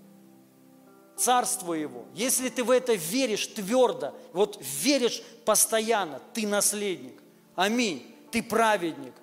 [1.17, 2.05] Царство Его.
[2.15, 7.23] Если ты в это веришь твердо, вот веришь постоянно, ты наследник.
[7.55, 8.15] Аминь.
[8.33, 9.15] Ты праведник.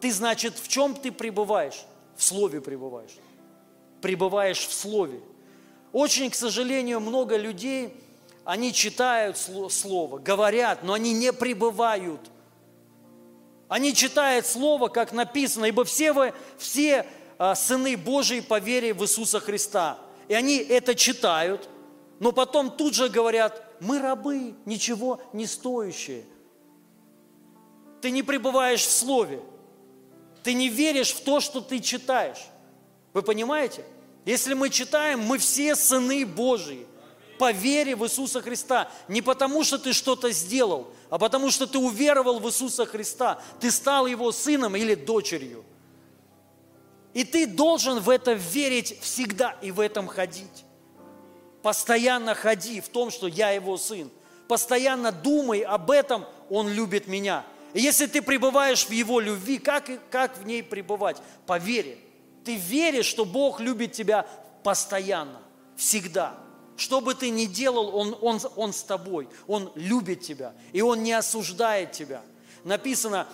[0.00, 1.86] Ты, значит, в чем ты пребываешь?
[2.16, 3.16] В Слове пребываешь.
[4.02, 5.20] Пребываешь в Слове.
[5.92, 7.94] Очень, к сожалению, много людей,
[8.44, 12.20] они читают Слово, говорят, но они не пребывают.
[13.68, 17.06] Они читают Слово, как написано, ибо все вы, все
[17.38, 19.98] а, сыны Божии по вере в Иисуса Христа–
[20.28, 21.68] и они это читают,
[22.20, 26.24] но потом тут же говорят, мы рабы, ничего не стоящие.
[28.00, 29.40] Ты не пребываешь в Слове.
[30.42, 32.46] Ты не веришь в то, что ты читаешь.
[33.12, 33.84] Вы понимаете?
[34.24, 36.86] Если мы читаем, мы все сыны Божьи
[37.38, 38.90] по вере в Иисуса Христа.
[39.08, 43.40] Не потому, что ты что-то сделал, а потому, что ты уверовал в Иисуса Христа.
[43.60, 45.64] Ты стал Его сыном или дочерью.
[47.18, 50.64] И ты должен в это верить всегда и в этом ходить.
[51.62, 54.08] Постоянно ходи в том, что я его сын.
[54.46, 57.44] Постоянно думай об этом, он любит меня.
[57.74, 61.16] И если ты пребываешь в его любви, как, как в ней пребывать?
[61.44, 61.98] По вере.
[62.44, 64.24] Ты веришь, что Бог любит тебя
[64.62, 65.42] постоянно,
[65.76, 66.36] всегда.
[66.76, 71.02] Что бы ты ни делал, он, он, он с тобой, Он любит тебя, и Он
[71.02, 72.22] не осуждает тебя.
[72.62, 73.26] Написано,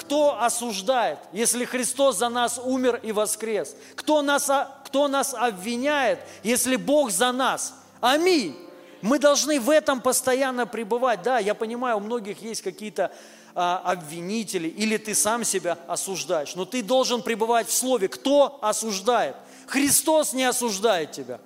[0.00, 3.76] кто осуждает, если Христос за нас умер и воскрес?
[3.96, 4.50] Кто нас,
[4.86, 7.74] кто нас обвиняет, если Бог за нас?
[8.00, 8.56] Аминь.
[9.02, 11.22] Мы должны в этом постоянно пребывать.
[11.22, 13.12] Да, я понимаю, у многих есть какие-то
[13.54, 18.08] а, обвинители, или ты сам себя осуждаешь, но ты должен пребывать в Слове.
[18.08, 19.36] Кто осуждает?
[19.66, 21.40] Христос не осуждает тебя.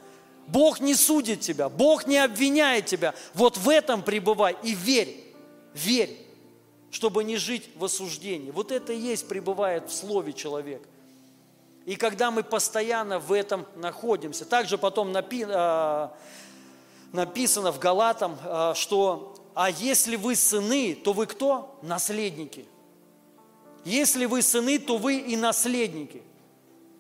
[0.46, 3.14] Бог не судит тебя, Бог не обвиняет тебя.
[3.34, 5.34] Вот в этом пребывай и верь,
[5.74, 6.23] верь,
[6.94, 8.52] чтобы не жить в осуждении.
[8.52, 10.80] Вот это и есть пребывает в Слове человек.
[11.86, 16.08] И когда мы постоянно в этом находимся, также потом напи, э,
[17.12, 21.76] написано в Галатам, э, что «А если вы сыны, то вы кто?
[21.82, 22.64] Наследники».
[23.84, 26.22] Если вы сыны, то вы и наследники.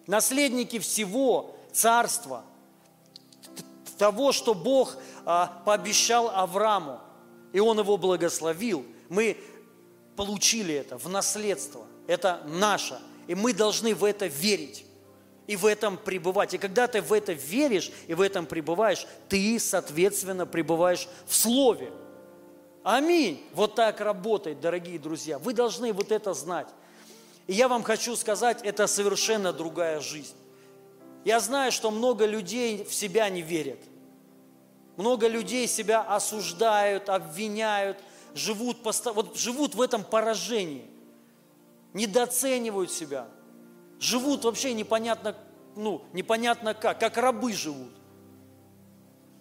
[0.08, 2.42] Наследники всего царства,
[3.96, 6.98] того, что Бог а, пообещал Аврааму,
[7.52, 8.84] и он его благословил.
[9.08, 9.36] Мы
[10.16, 11.86] получили это в наследство.
[12.06, 12.98] Это наше.
[13.26, 14.84] И мы должны в это верить
[15.46, 16.54] и в этом пребывать.
[16.54, 21.92] И когда ты в это веришь и в этом пребываешь, ты, соответственно, пребываешь в Слове.
[22.82, 23.42] Аминь.
[23.54, 25.38] Вот так работает, дорогие друзья.
[25.38, 26.68] Вы должны вот это знать.
[27.46, 30.34] И я вам хочу сказать, это совершенно другая жизнь.
[31.24, 33.78] Я знаю, что много людей в себя не верят.
[34.96, 37.98] Много людей себя осуждают, обвиняют,
[38.34, 38.78] живут,
[39.14, 40.84] вот живут в этом поражении,
[41.92, 43.28] недооценивают себя,
[43.98, 45.36] живут вообще непонятно,
[45.76, 47.92] ну, непонятно как, как рабы живут.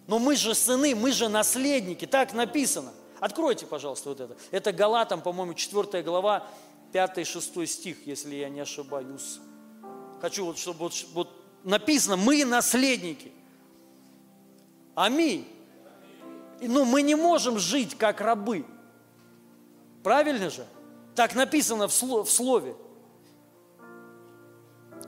[0.06, 2.92] Но мы же сыны, мы же наследники, так написано.
[3.20, 4.36] Откройте, пожалуйста, вот это.
[4.50, 6.46] Это Галатам, по-моему, 4 глава,
[6.92, 9.40] 5-6 стих, если я не ошибаюсь.
[10.20, 11.28] Хочу вот, чтобы вот, вот
[11.64, 13.32] написано, мы наследники.
[14.94, 15.48] Аминь.
[16.60, 18.64] Ну, мы не можем жить как рабы.
[20.04, 20.66] Правильно же?
[21.16, 21.92] Так написано в
[22.28, 22.76] слове.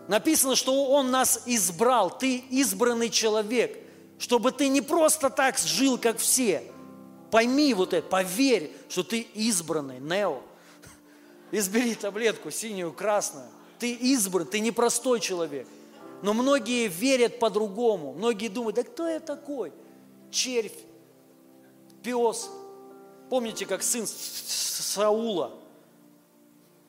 [0.09, 2.17] Написано, что Он нас избрал.
[2.17, 3.79] Ты избранный человек,
[4.19, 6.63] чтобы ты не просто так жил, как все.
[7.31, 10.41] Пойми вот это, поверь, что ты избранный, Нео.
[11.53, 13.49] Избери таблетку синюю, красную.
[13.79, 15.69] Ты избран, ты непростой человек.
[16.23, 18.15] Но многие верят по-другому.
[18.15, 19.73] Многие думают, да кто я такой?
[20.31, 20.73] Червь,
[22.03, 22.49] пес.
[23.29, 25.53] Помните, как сын Саула,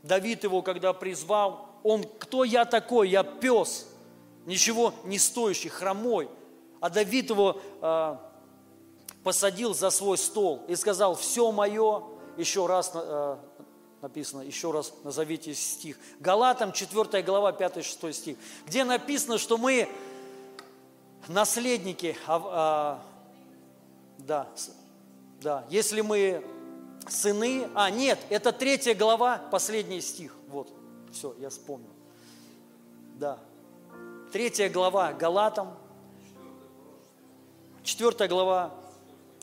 [0.03, 3.09] Давид его, когда призвал, он, кто я такой?
[3.09, 3.87] Я пес,
[4.45, 6.29] ничего не стоящий, хромой.
[6.79, 8.17] А Давид его э,
[9.23, 12.03] посадил за свой стол и сказал, все мое,
[12.37, 13.37] еще раз э,
[14.01, 15.97] написано, еще раз назовите стих.
[16.19, 19.89] Галатам 4 глава 5-6 стих, где написано, что мы
[21.27, 23.03] наследники, а, а,
[24.19, 24.47] да,
[25.41, 26.43] да, если мы
[27.07, 30.69] сыны, а нет, это третья глава, последний стих, вот,
[31.11, 31.89] все, я вспомнил,
[33.15, 33.39] да,
[34.31, 35.73] третья глава Галатам,
[37.83, 38.75] четвертая глава,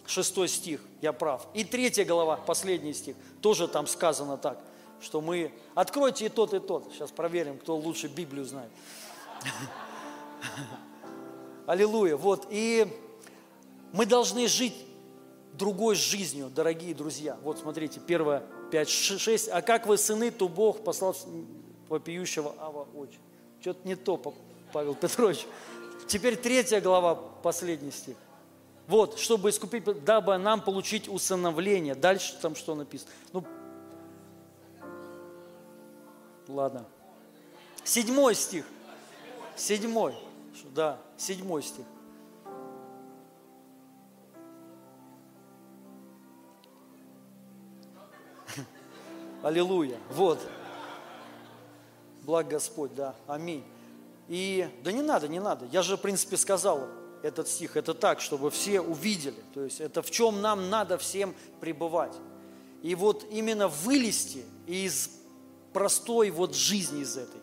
[0.06, 1.46] шестой стих, я прав.
[1.54, 4.60] И третья глава, последний стих, тоже там сказано так,
[5.00, 5.52] что мы...
[5.74, 6.92] Откройте и тот, и тот.
[6.92, 8.70] Сейчас проверим, кто лучше Библию знает.
[11.66, 12.16] Аллилуйя.
[12.16, 12.86] Вот, и
[13.92, 14.74] мы должны жить
[15.56, 17.36] другой жизнью, дорогие друзья.
[17.42, 19.48] Вот смотрите, первое, 5, 6.
[19.48, 21.16] А как вы сыны, то Бог послал
[21.88, 23.18] вопиющего Ава очи.
[23.60, 24.20] Что-то не то,
[24.72, 25.46] Павел Петрович.
[26.06, 28.16] Теперь третья глава, последний стих.
[28.86, 31.94] Вот, чтобы искупить, дабы нам получить усыновление.
[31.94, 33.10] Дальше там что написано?
[33.32, 33.44] Ну,
[36.48, 36.84] ладно.
[37.82, 38.66] Седьмой стих.
[39.56, 40.14] Седьмой.
[40.74, 41.84] Да, седьмой стих.
[49.44, 49.98] Аллилуйя.
[50.08, 50.40] Вот.
[52.22, 53.14] Благ Господь, да.
[53.26, 53.62] Аминь.
[54.26, 55.66] И да не надо, не надо.
[55.66, 56.88] Я же, в принципе, сказал,
[57.22, 57.76] этот стих.
[57.76, 59.42] Это так, чтобы все увидели.
[59.52, 62.14] То есть это в чем нам надо всем пребывать.
[62.82, 65.10] И вот именно вылезти из
[65.74, 67.42] простой вот жизни из этой,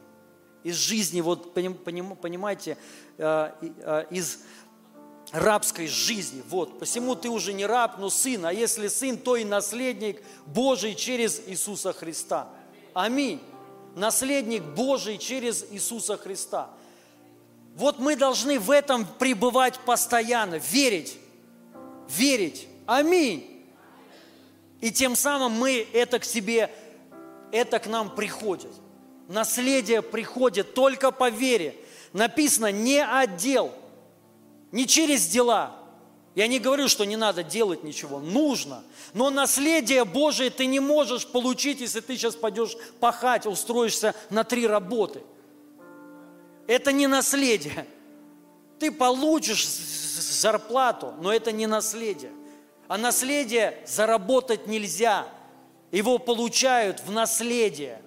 [0.63, 2.79] из жизни, вот понимаете,
[3.19, 4.39] э, э, из
[5.31, 6.43] рабской жизни.
[6.49, 10.95] Вот, посему ты уже не раб, но сын, а если сын, то и наследник Божий
[10.95, 12.49] через Иисуса Христа.
[12.93, 13.41] Аминь.
[13.95, 16.69] Наследник Божий через Иисуса Христа.
[17.75, 21.17] Вот мы должны в этом пребывать постоянно, верить,
[22.09, 22.67] верить.
[22.85, 23.65] Аминь.
[24.81, 26.69] И тем самым мы это к себе,
[27.51, 28.71] это к нам приходит.
[29.27, 31.75] Наследие приходит только по вере.
[32.11, 33.71] Написано, не отдел,
[34.71, 35.75] не через дела.
[36.35, 38.83] Я не говорю, что не надо делать ничего, нужно.
[39.13, 44.65] Но наследие Божие ты не можешь получить, если ты сейчас пойдешь пахать, устроишься на три
[44.65, 45.21] работы–
[46.71, 47.85] это не наследие.
[48.79, 52.31] Ты получишь зарплату, но это не наследие.
[52.87, 55.27] А наследие заработать нельзя.
[55.91, 58.01] Его получают в наследие,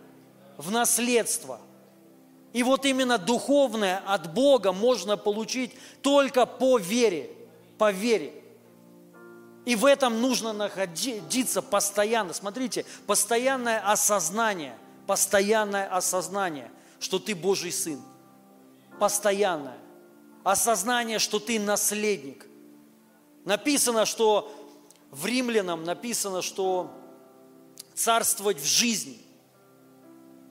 [0.56, 1.60] в наследство.
[2.54, 7.28] И вот именно духовное от Бога можно получить только по вере,
[7.78, 8.32] по вере.
[9.64, 12.32] И в этом нужно находиться постоянно.
[12.32, 14.78] Смотрите, постоянное осознание,
[15.08, 18.00] постоянное осознание, что ты Божий Сын.
[19.00, 19.78] Постоянное.
[20.44, 22.46] Осознание, что ты наследник.
[23.44, 24.54] Написано, что
[25.10, 26.92] в Римлянам написано, что
[27.94, 29.18] царствовать в жизни.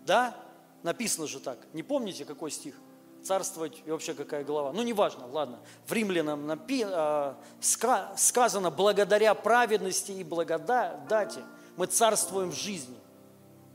[0.05, 0.42] Да?
[0.83, 1.57] Написано же так.
[1.71, 2.75] Не помните, какой стих?
[3.23, 4.73] Царствовать и вообще какая глава?
[4.73, 5.59] Ну, неважно, ладно.
[5.87, 11.39] В Римлянам напи, э, ска, сказано, благодаря праведности и благодати
[11.77, 12.97] мы царствуем в жизни.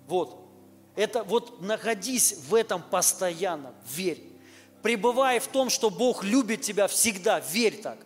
[0.07, 0.39] Вот.
[0.97, 4.23] Это вот находись в этом постоянно, верь.
[4.83, 7.99] Пребывай в том, что Бог любит тебя всегда, верь так.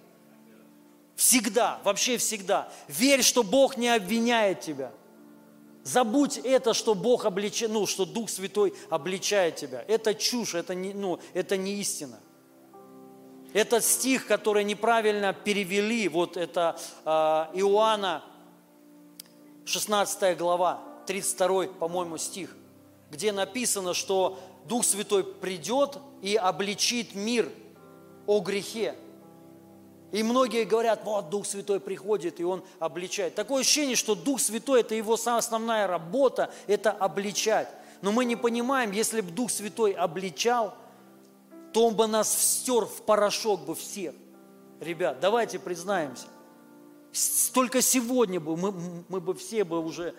[1.16, 2.72] Всегда, вообще всегда.
[2.86, 4.92] Верь, что Бог не обвиняет тебя–
[5.85, 9.85] Забудь это, что Бог обличает, ну, что Дух Святой обличает тебя.
[9.89, 12.20] Это чушь, это не, ну, это не истина.
[13.53, 17.11] Этот стих, который неправильно перевели, вот это э,
[17.59, 18.24] Иоанна,
[19.64, 22.57] 16 глава, 32, по-моему, стих,
[23.11, 27.51] где написано, что Дух Святой придет и обличит мир
[28.26, 28.95] о грехе.
[30.13, 33.35] И многие говорят, вот Дух Святой приходит, и Он обличает.
[33.35, 37.69] Такое ощущение, что Дух Святой– это Его основная работа, это обличать.
[38.03, 40.75] Но мы не понимаем, если бы Дух Святой обличал,
[41.73, 44.15] то Он бы нас стер в порошок бы всех.
[44.81, 46.27] Ребят, давайте признаемся.
[47.55, 50.15] Только сегодня бы мы, мы бы все бы уже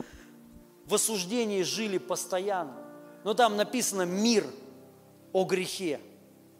[0.86, 2.76] в осуждении жили постоянно.
[3.24, 4.46] Но там написано «мир
[5.34, 6.00] о грехе»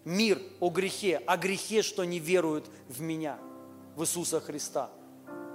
[0.06, 3.38] мир о грехе, о грехе, что не веруют в меня,
[3.96, 4.90] в Иисуса Христа.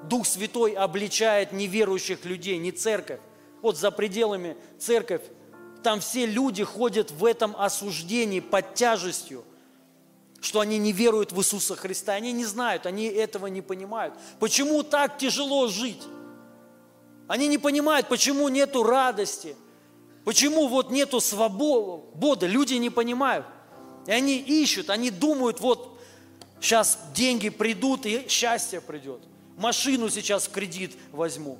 [0.04, 3.20] Дух Святой обличает неверующих людей, не церковь.
[3.62, 5.22] Вот за пределами церковь,
[5.82, 9.44] там все люди ходят в этом осуждении под тяжестью,
[10.40, 12.14] что они не веруют в Иисуса Христа.
[12.14, 14.14] Они не знают, они этого не понимают.
[14.38, 16.02] Почему так тяжело жить?
[17.26, 19.56] Они не понимают, почему нету радости,
[20.24, 22.46] почему вот нету свободы.
[22.46, 23.44] Люди не понимают.
[24.08, 26.00] И они ищут, они думают, вот
[26.62, 29.20] сейчас деньги придут и счастье придет.
[29.58, 31.58] Машину сейчас в кредит возьму.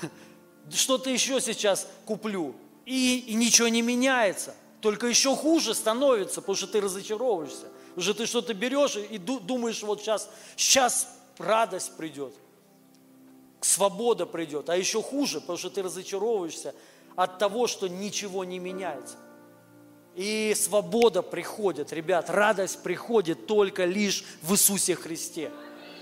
[0.70, 2.54] Что-то еще сейчас куплю.
[2.86, 4.54] И, и ничего не меняется.
[4.80, 7.66] Только еще хуже становится, потому что ты разочаровываешься.
[7.94, 12.32] Уже ты что-то берешь и думаешь, вот сейчас, сейчас радость придет,
[13.60, 14.70] свобода придет.
[14.70, 16.74] А еще хуже, потому что ты разочаровываешься
[17.16, 19.18] от того, что ничего не меняется.
[20.14, 25.50] И свобода приходит, ребят, радость приходит только лишь в Иисусе Христе.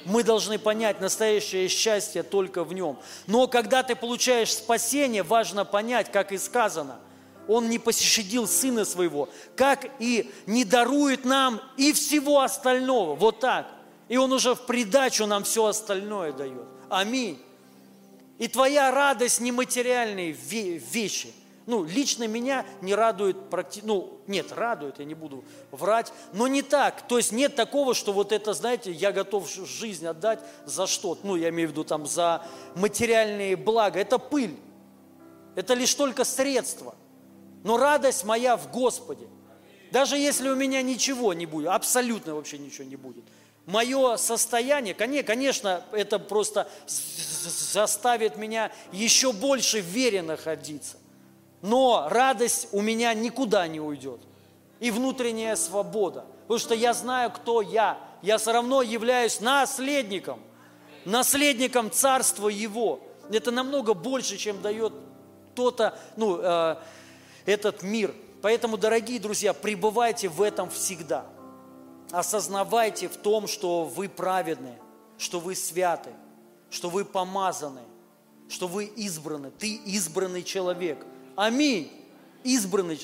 [0.04, 2.98] Мы должны понять настоящее счастье только в Нем.
[3.26, 6.98] Но когда ты получаешь спасение, важно понять, как и сказано,
[7.46, 13.14] Он не пощадил Сына Своего, как и не дарует нам и всего остального.
[13.14, 13.68] Вот так.
[14.08, 16.64] И Он уже в придачу нам все остальное дает.
[16.88, 17.40] Аминь.
[18.38, 21.32] И твоя радость не материальные вещи–
[21.70, 23.36] ну, лично меня не радует,
[23.84, 27.06] ну, нет, радует, я не буду врать, но не так.
[27.06, 31.36] То есть нет такого, что вот это, знаете, я готов жизнь отдать за что-то, ну,
[31.36, 32.44] я имею в виду там за
[32.74, 34.00] материальные блага.
[34.00, 34.56] Это пыль,
[35.54, 36.96] это лишь только средство.
[37.62, 39.28] Но радость моя в Господе.
[39.92, 43.24] Даже если у меня ничего не будет, абсолютно вообще ничего не будет.
[43.66, 50.99] Мое состояние, конечно, это просто заставит меня еще больше в вере находиться
[51.62, 54.20] но радость у меня никуда не уйдет.
[54.78, 56.24] И внутренняя свобода.
[56.42, 57.98] Потому что я знаю, кто я.
[58.22, 60.40] Я все равно являюсь наследником.
[61.04, 63.00] Наследником Царства Его.
[63.30, 64.92] Это намного больше, чем дает
[65.52, 66.76] кто-то, ну, э,
[67.44, 68.14] этот мир.
[68.40, 71.26] Поэтому, дорогие друзья, пребывайте в этом всегда.
[72.10, 74.78] Осознавайте в том, что вы праведны,
[75.18, 76.10] что вы святы,
[76.70, 77.82] что вы помазаны,
[78.48, 79.50] что вы избраны.
[79.50, 81.04] Ты избранный человек–
[81.40, 81.90] Аминь.
[82.44, 83.00] Избранный.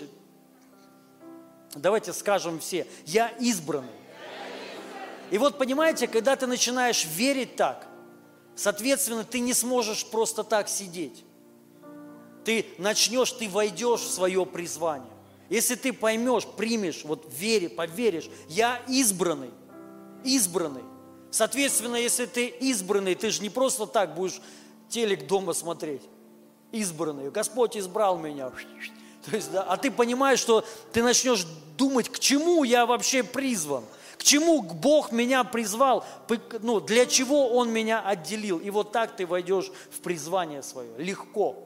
[1.74, 3.88] Давайте скажем все, я избранный.
[5.30, 7.86] И вот понимаете, когда ты начинаешь верить так,
[8.54, 11.24] соответственно, ты не сможешь просто так сидеть.
[12.44, 15.14] Ты начнешь, ты войдешь в свое призвание.
[15.48, 19.50] Если ты поймешь, примешь, вот вере, поверишь, я избранный,
[20.24, 20.84] избранный.
[21.30, 24.42] Соответственно, если ты избранный, ты же не просто так будешь
[24.90, 26.02] телек дома смотреть
[26.78, 27.30] избранный.
[27.30, 28.50] Господь избрал меня.
[29.24, 31.46] То есть, да, а ты понимаешь, что ты начнешь
[31.76, 33.84] думать, к чему я вообще призван,
[34.18, 36.04] К чему Бог меня призвал?
[36.62, 38.58] Ну, для чего Он меня отделил?
[38.58, 40.90] И вот так ты войдешь в призвание свое.
[40.96, 41.56] Легко.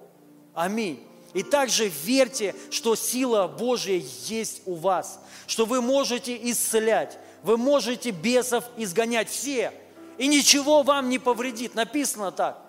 [0.54, 1.06] Аминь.
[1.32, 8.11] И также верьте, что сила Божья есть у вас, что вы можете исцелять, вы можете
[8.11, 9.72] бесов изгонять все,
[10.18, 11.76] и ничего вам не повредит.
[11.76, 12.61] Написано так.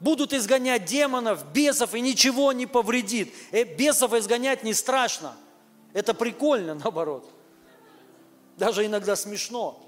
[0.00, 3.34] Будут изгонять демонов, бесов, и ничего не повредит.
[3.52, 5.34] Э, бесов изгонять не страшно.
[5.92, 7.30] Это прикольно, наоборот.
[8.56, 9.78] Даже иногда смешно.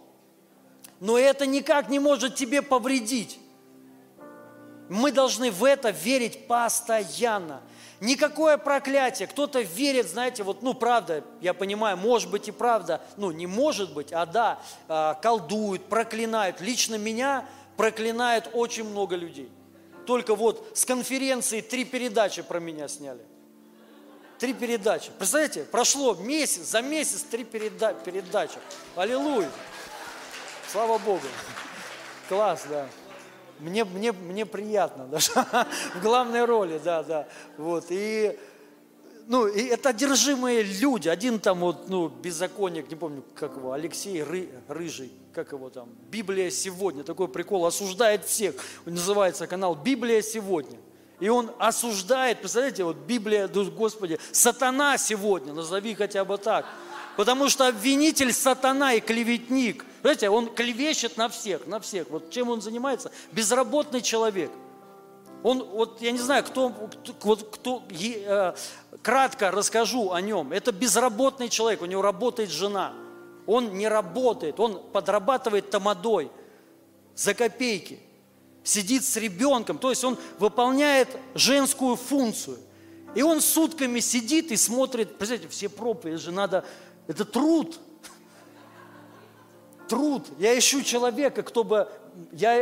[1.01, 3.39] Но это никак не может тебе повредить.
[4.89, 7.63] Мы должны в это верить постоянно.
[8.01, 9.29] Никакое проклятие.
[9.29, 13.95] Кто-то верит, знаете, вот, ну, правда, я понимаю, может быть и правда, ну, не может
[13.95, 14.59] быть, а да,
[14.89, 16.61] а, колдуют, проклинают.
[16.61, 17.47] Лично меня
[17.77, 19.51] проклинает очень много людей.
[20.07, 23.21] Только вот с конференции три передачи про меня сняли.
[24.39, 25.11] Три передачи.
[25.19, 28.59] Представляете, прошло месяц, за месяц три переда- передачи.
[28.97, 29.49] Аллилуйя.
[30.69, 31.21] Слава Богу.
[32.29, 32.89] Класс, да.
[33.61, 35.31] Мне, мне, мне приятно даже
[35.95, 37.29] в главной роли, да, да.
[37.57, 38.37] Вот, и,
[39.29, 41.09] ну, и это одержимые люди.
[41.09, 45.89] Один там вот, ну, беззаконник, не помню, как его, Алексей Ры, Рыжий, как его там,
[46.11, 48.55] Библия сегодня, такой прикол, осуждает всех.
[48.85, 50.79] Называется канал Библия сегодня.
[51.21, 56.67] И он осуждает, представляете, вот Библия, Господи, сатана сегодня, назови хотя бы так.
[57.17, 59.85] Потому что обвинитель сатана и клеветник.
[60.03, 62.09] Знаете, он клевещет на всех, на всех.
[62.11, 63.13] Вот чем он занимается?
[63.33, 64.51] Безработный человек.
[65.43, 68.55] Он, вот я не знаю, кто, кто, кто э,
[69.03, 70.53] кратко расскажу о нем.
[70.53, 72.95] Это безработный человек, у него работает жена.
[73.47, 76.31] Он не работает, он подрабатывает тамадой
[77.15, 78.01] за копейки.
[78.65, 82.59] Сидит с ребенком, то есть он выполняет женскую функцию.
[83.15, 86.65] И он сутками сидит и смотрит, представляете, все проповеди же надо
[87.07, 87.79] это труд.
[89.89, 90.27] Труд.
[90.39, 91.89] Я ищу человека, кто бы
[92.33, 92.55] я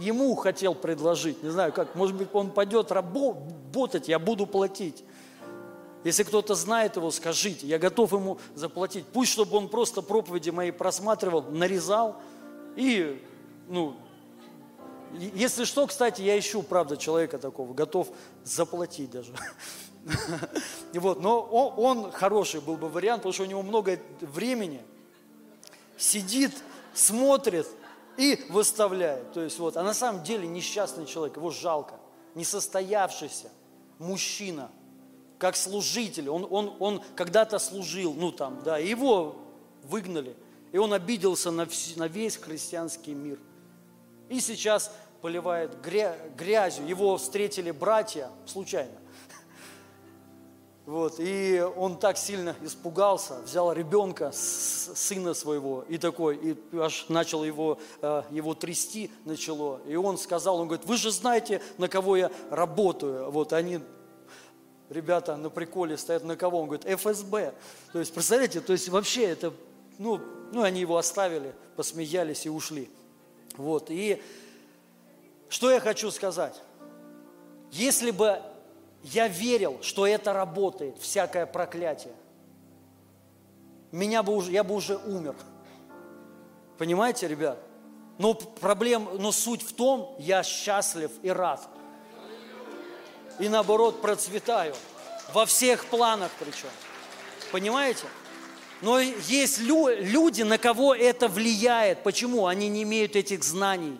[0.00, 1.42] ему хотел предложить.
[1.42, 5.02] Не знаю, как, может быть, он пойдет работать, я буду платить.
[6.04, 9.04] Если кто-то знает его, скажите, я готов ему заплатить.
[9.06, 12.16] Пусть, чтобы он просто проповеди мои просматривал, нарезал.
[12.76, 13.22] И,
[13.68, 13.96] ну,
[15.12, 18.08] если что, кстати, я ищу, правда, человека такого, готов
[18.44, 19.32] заплатить даже.
[20.94, 24.80] Вот, но он, хороший был бы вариант, потому что у него много времени.
[25.98, 26.52] Сидит,
[26.94, 27.66] смотрит
[28.16, 29.32] и выставляет.
[29.32, 31.96] То есть вот, а на самом деле несчастный человек, его жалко.
[32.34, 33.50] Несостоявшийся
[33.98, 34.70] мужчина,
[35.38, 36.28] как служитель.
[36.28, 39.36] Он, он, он когда-то служил, ну там, да, его
[39.84, 40.36] выгнали.
[40.72, 41.66] И он обиделся на,
[41.96, 43.38] на весь христианский мир.
[44.28, 46.86] И сейчас поливает грязью.
[46.86, 48.92] Его встретили братья случайно.
[50.86, 57.44] Вот, и он так сильно испугался, взял ребенка, сына своего, и такой, и аж начал
[57.44, 59.82] его, э, его трясти начало.
[59.86, 63.30] И он сказал, он говорит, вы же знаете, на кого я работаю.
[63.30, 63.80] Вот они,
[64.90, 66.60] ребята на приколе стоят, на кого?
[66.60, 67.52] Он говорит, ФСБ.
[67.92, 69.52] То есть, представляете, то есть вообще это,
[69.98, 70.20] ну,
[70.52, 72.90] ну они его оставили, посмеялись и ушли.
[73.56, 74.22] Вот, и
[75.48, 76.60] что я хочу сказать?
[77.70, 78.40] Если бы
[79.02, 82.14] я верил, что это работает, всякое проклятие,
[83.90, 85.34] меня бы уже, я бы уже умер.
[86.76, 87.58] Понимаете, ребят?
[88.18, 91.66] Но проблем, но суть в том, я счастлив и рад.
[93.38, 94.74] И наоборот процветаю.
[95.32, 96.70] Во всех планах причем.
[97.52, 98.04] Понимаете?
[98.80, 102.02] Но есть люди, на кого это влияет.
[102.02, 102.46] Почему?
[102.46, 103.98] Они не имеют этих знаний.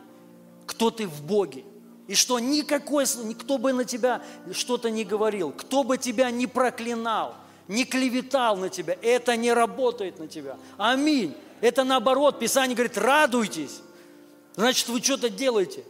[0.66, 1.64] Кто ты в Боге.
[2.06, 4.22] И что никакой, никто бы на тебя
[4.52, 7.34] что-то не говорил, кто бы тебя не проклинал,
[7.68, 10.56] не клеветал на тебя, это не работает на тебя.
[10.78, 11.36] Аминь.
[11.60, 13.82] Это наоборот, Писание говорит, радуйтесь.
[14.54, 15.84] Значит, вы что-то делаете.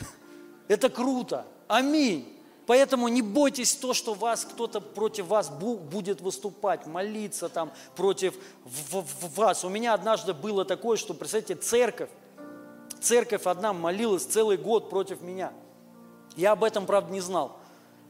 [0.68, 1.46] Это круто.
[1.68, 2.33] Аминь.
[2.66, 8.34] Поэтому не бойтесь то, что вас кто-то против вас будет выступать, молиться там против
[8.64, 9.64] вас.
[9.64, 12.08] У меня однажды было такое, что, представьте, церковь,
[13.00, 15.52] церковь одна молилась целый год против меня.
[16.36, 17.58] Я об этом, правда, не знал.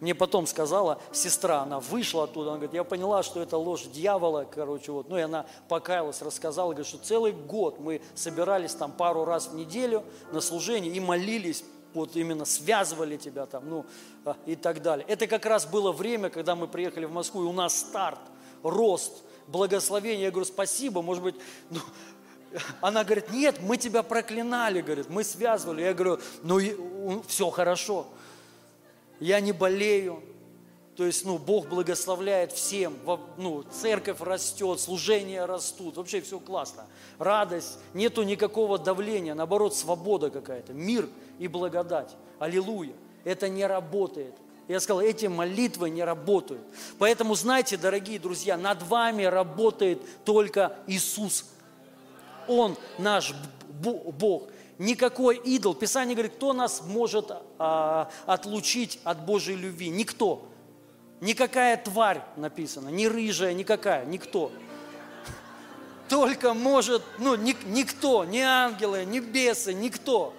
[0.01, 4.47] Мне потом сказала сестра, она вышла оттуда, она говорит, я поняла, что это ложь дьявола,
[4.49, 5.09] короче, вот.
[5.09, 9.55] Ну и она покаялась, рассказала, говорит, что целый год мы собирались там пару раз в
[9.55, 13.87] неделю на служение и молились, вот именно связывали тебя там, ну
[14.25, 15.07] а, и так далее.
[15.09, 18.21] Это как раз было время, когда мы приехали в Москву, и у нас старт,
[18.63, 20.25] рост, благословение.
[20.25, 21.37] Я говорю, спасибо, может быть,
[21.71, 21.81] ну,
[22.81, 25.83] она говорит, нет, мы тебя проклинали, говорит, мы связывали.
[25.83, 28.07] Я говорю, ну все хорошо,
[29.21, 30.23] я не болею,
[30.97, 32.97] То есть, ну, Бог благословляет всем,
[33.37, 36.87] ну, церковь растет, служения растут, вообще все классно.
[37.19, 42.15] Радость, нету никакого давления, наоборот, свобода какая-то, мир и благодать.
[42.39, 42.95] Аллилуйя.
[43.25, 44.35] Это не работает.
[44.69, 46.63] Я сказал, эти молитвы не работают.
[46.99, 51.45] Поэтому, знаете, дорогие друзья, над вами работает только Иисус.
[52.47, 53.35] Он наш
[53.69, 54.45] Бог.
[54.79, 55.75] Никакой идол.
[55.75, 59.89] Писание говорит, кто нас может а, отлучить от Божьей любви?
[59.89, 60.43] Никто.
[61.25, 64.53] Никакая тварь написано, ни рыжая, никакая, никто.
[66.11, 70.35] Только может, ну, ни, никто, ни ангелы, ни бесы, никто.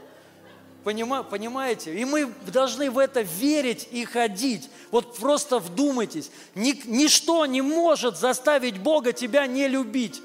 [0.83, 1.99] Понима, понимаете?
[1.99, 4.69] И мы должны в это верить и ходить.
[4.91, 6.29] Вот просто вдумайтесь.
[6.53, 10.21] Ни, ничто не может заставить Бога тебя не любить.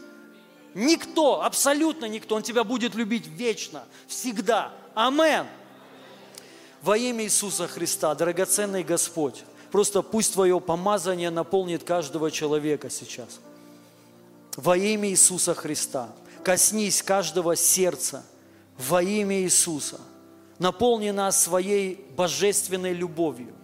[0.75, 2.35] Никто, абсолютно никто.
[2.35, 4.73] Он тебя будет любить вечно, всегда.
[4.95, 5.47] Амен.
[6.83, 13.41] Во имя Иисуса Христа, драгоценный Господь, Просто пусть Твое помазание наполнит каждого человека сейчас.
[14.57, 16.11] Во имя Иисуса Христа.
[16.43, 18.25] Коснись каждого сердца.
[18.79, 20.01] Во имя Иисуса.
[20.59, 23.55] Наполни нас своей божественной любовью.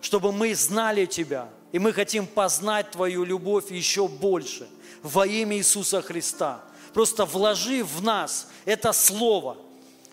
[0.00, 1.48] Чтобы мы знали Тебя.
[1.70, 4.68] И мы хотим познать Твою любовь еще больше.
[5.02, 6.62] Во имя Иисуса Христа.
[6.92, 9.56] Просто вложи в нас это Слово,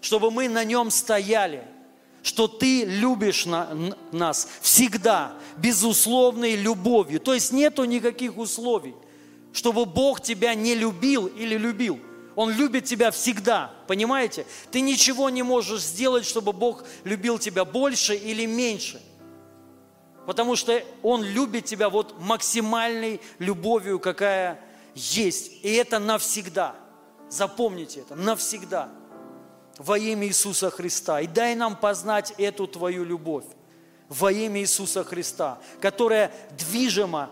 [0.02, 1.66] чтобы мы на нем стояли–
[2.28, 3.74] что ты любишь на,
[4.12, 7.22] нас всегда, безусловной любовью.
[7.22, 8.96] То есть нету никаких условий,
[9.54, 12.02] чтобы Бог тебя не любил или любил.
[12.36, 14.46] Он любит тебя всегда, понимаете?
[14.72, 19.02] Ты ничего не можешь сделать, чтобы Бог любил тебя больше или меньше.
[20.26, 24.60] Потому что Он любит тебя вот максимальной любовью, какая
[24.94, 25.64] есть.
[25.64, 26.76] И это навсегда.
[27.30, 28.92] Запомните это, навсегда
[29.78, 31.22] во имя Иисуса Христа.
[31.22, 33.46] И дай нам познать эту Твою любовь
[34.10, 37.30] во имя Иисуса Христа, которая движима,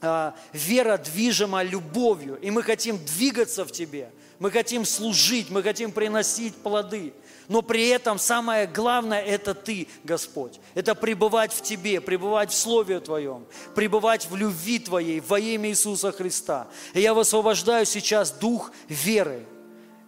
[0.00, 2.38] а, вера движима любовью.
[2.40, 7.12] И мы хотим двигаться в Тебе, мы хотим служить, мы хотим приносить плоды.
[7.48, 10.60] Но при этом самое главное– это Ты, Господь.
[10.74, 16.10] Это пребывать в Тебе, пребывать в Слове Твоем, пребывать в любви Твоей во имя Иисуса
[16.10, 16.68] Христа.
[16.94, 19.46] И я высвобождаю сейчас дух веры.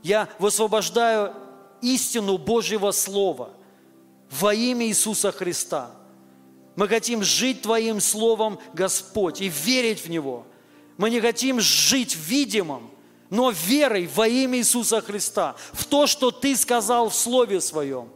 [0.03, 1.35] Я высвобождаю
[1.83, 3.51] истину Божьего Слова
[4.31, 5.91] во имя Иисуса Христа.
[6.75, 10.47] Мы хотим жить Твоим Словом, Господь, и верить в Него.
[10.99, 12.91] Мы не хотим жить видимым,
[13.31, 18.09] но верой во имя Иисуса Христа, в то, что Ты сказал в Слове Своем.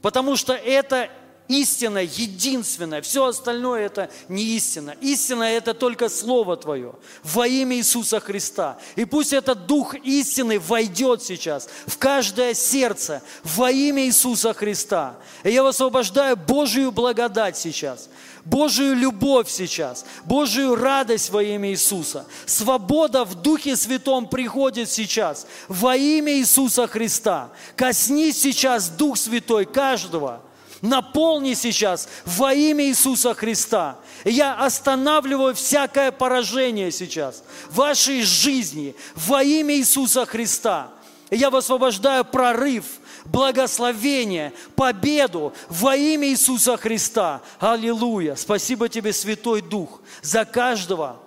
[0.00, 1.10] Потому что это
[1.48, 4.94] истина единственная, все остальное это не истина.
[5.00, 6.94] Истина это только Слово Твое
[7.24, 8.78] во имя Иисуса Христа.
[8.96, 15.16] И пусть этот Дух истины войдет сейчас в каждое сердце во имя Иисуса Христа.
[15.42, 18.08] И я высвобождаю Божию благодать сейчас.
[18.44, 22.24] Божию любовь сейчас, Божию радость во имя Иисуса.
[22.46, 27.50] Свобода в Духе Святом приходит сейчас во имя Иисуса Христа.
[27.76, 30.40] Коснись сейчас Дух Святой каждого–
[30.80, 33.98] Наполни сейчас во имя Иисуса Христа.
[34.24, 40.90] Я останавливаю всякое поражение сейчас в вашей жизни во имя Иисуса Христа.
[41.30, 42.84] Я высвобождаю прорыв,
[43.26, 47.42] благословение, победу во имя Иисуса Христа.
[47.58, 48.34] Аллилуйя.
[48.36, 51.20] Спасибо тебе, Святой Дух, за каждого,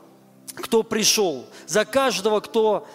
[0.56, 2.88] кто пришел, за каждого, кто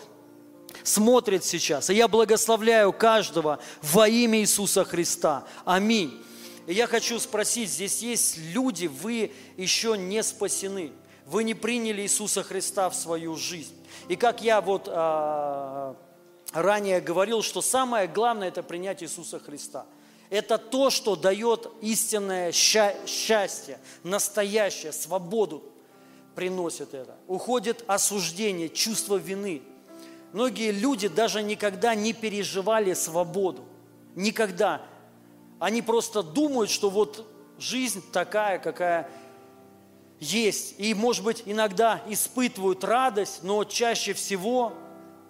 [0.82, 1.90] смотрит сейчас.
[1.90, 5.44] И я благословляю каждого во имя Иисуса Христа.
[5.64, 6.22] Аминь.
[6.66, 10.92] И я хочу спросить, здесь есть люди, вы еще не спасены.
[11.26, 13.74] Вы не приняли Иисуса Христа в свою жизнь.
[14.08, 15.96] И как я вот а,
[16.52, 19.86] ранее говорил, что самое главное– это принять Иисуса Христа.
[20.30, 25.62] Это то, что дает истинное счастье, настоящее, свободу
[26.34, 27.16] приносит это.
[27.28, 29.62] Уходит осуждение, чувство вины.
[30.32, 33.64] Многие люди даже никогда не переживали свободу.
[34.14, 34.82] Никогда.
[35.58, 37.26] Они просто думают, что вот
[37.58, 39.08] жизнь такая, какая
[40.20, 40.74] есть.
[40.78, 44.72] И, может быть, иногда испытывают радость, но чаще всего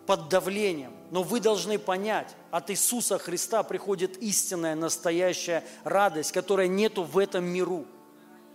[0.06, 0.92] под давлением.
[1.10, 7.44] Но вы должны понять, от Иисуса Христа приходит истинная, настоящая радость, которая нету в этом
[7.44, 7.84] миру.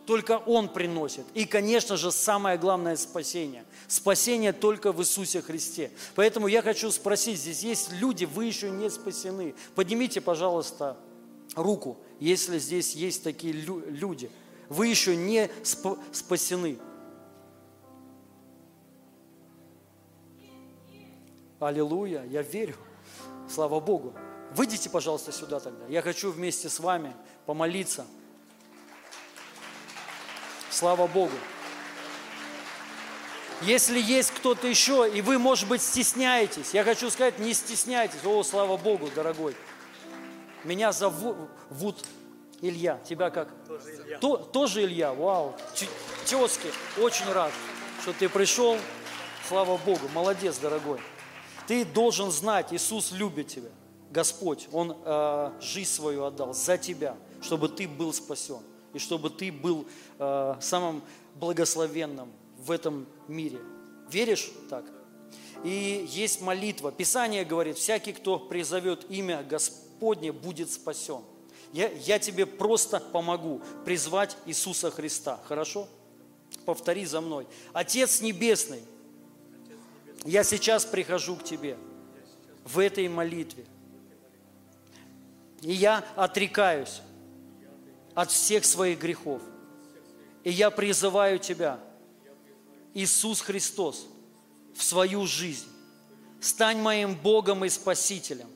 [0.05, 1.25] Только Он приносит.
[1.33, 3.63] И, конечно же, самое главное– спасение.
[3.87, 5.91] Спасение только в Иисусе Христе.
[6.15, 9.53] Поэтому я хочу спросить, здесь есть люди, вы еще не спасены.
[9.75, 10.97] Поднимите, пожалуйста,
[11.55, 14.29] руку, если здесь есть такие люди.
[14.69, 15.49] Вы еще не
[16.11, 16.77] спасены.
[21.59, 22.75] Аллилуйя, я верю.
[23.49, 24.13] Слава Богу.
[24.55, 25.85] Выйдите, пожалуйста, сюда тогда.
[25.87, 28.05] Я хочу вместе с вами помолиться.
[30.69, 31.35] Слава Богу.
[33.61, 38.25] Если есть кто-то еще, и вы, может быть, стесняетесь, я хочу сказать, не стесняйтесь.
[38.25, 39.55] О, слава Богу, дорогой.
[40.63, 42.05] Меня зовут
[42.61, 42.99] Илья.
[43.07, 43.49] Тебя как?
[43.67, 44.17] Тоже Илья.
[44.19, 45.55] То, тоже Илья, вау.
[46.25, 46.67] Тезки,
[46.99, 47.51] очень рад,
[48.01, 48.77] что ты пришел.
[49.47, 50.99] Слава Богу, молодец, дорогой.
[51.67, 53.69] Ты должен знать, Иисус любит тебя.
[54.11, 58.59] Господь, Он э, жизнь свою отдал за тебя, чтобы ты был спасен
[58.93, 59.87] и чтобы ты был
[60.19, 61.01] э, самым
[61.35, 63.59] благословенным в этом мире.
[64.09, 64.85] Веришь так?
[65.63, 66.91] И есть молитва.
[66.91, 69.43] Писание говорит, всякий, кто призовет имя
[70.01, 71.21] Господне, будет спасен.
[71.73, 75.39] Я, я тебе просто помогу призвать Иисуса Христа.
[75.47, 75.87] Хорошо?
[76.65, 77.47] Повтори за мной.
[77.71, 78.81] Отец Небесный,
[80.25, 81.77] я сейчас прихожу к Тебе
[82.63, 83.63] в этой молитве.
[85.61, 87.01] И я отрекаюсь
[88.15, 89.43] от всех своих грехов.
[90.43, 91.79] И я призываю Тебя,
[92.95, 94.07] Иисус Христос,
[94.75, 95.67] в свою жизнь.
[96.39, 98.47] Стань моим Богом и Спасителем.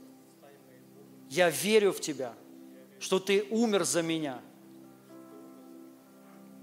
[1.36, 2.34] Я верю в Тебя,
[2.98, 4.40] что Ты умер за меня.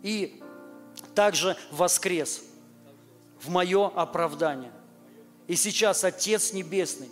[0.03, 0.41] И
[1.15, 2.43] также воскрес
[3.39, 4.73] в мое оправдание.
[5.47, 7.11] И сейчас, Отец Небесный,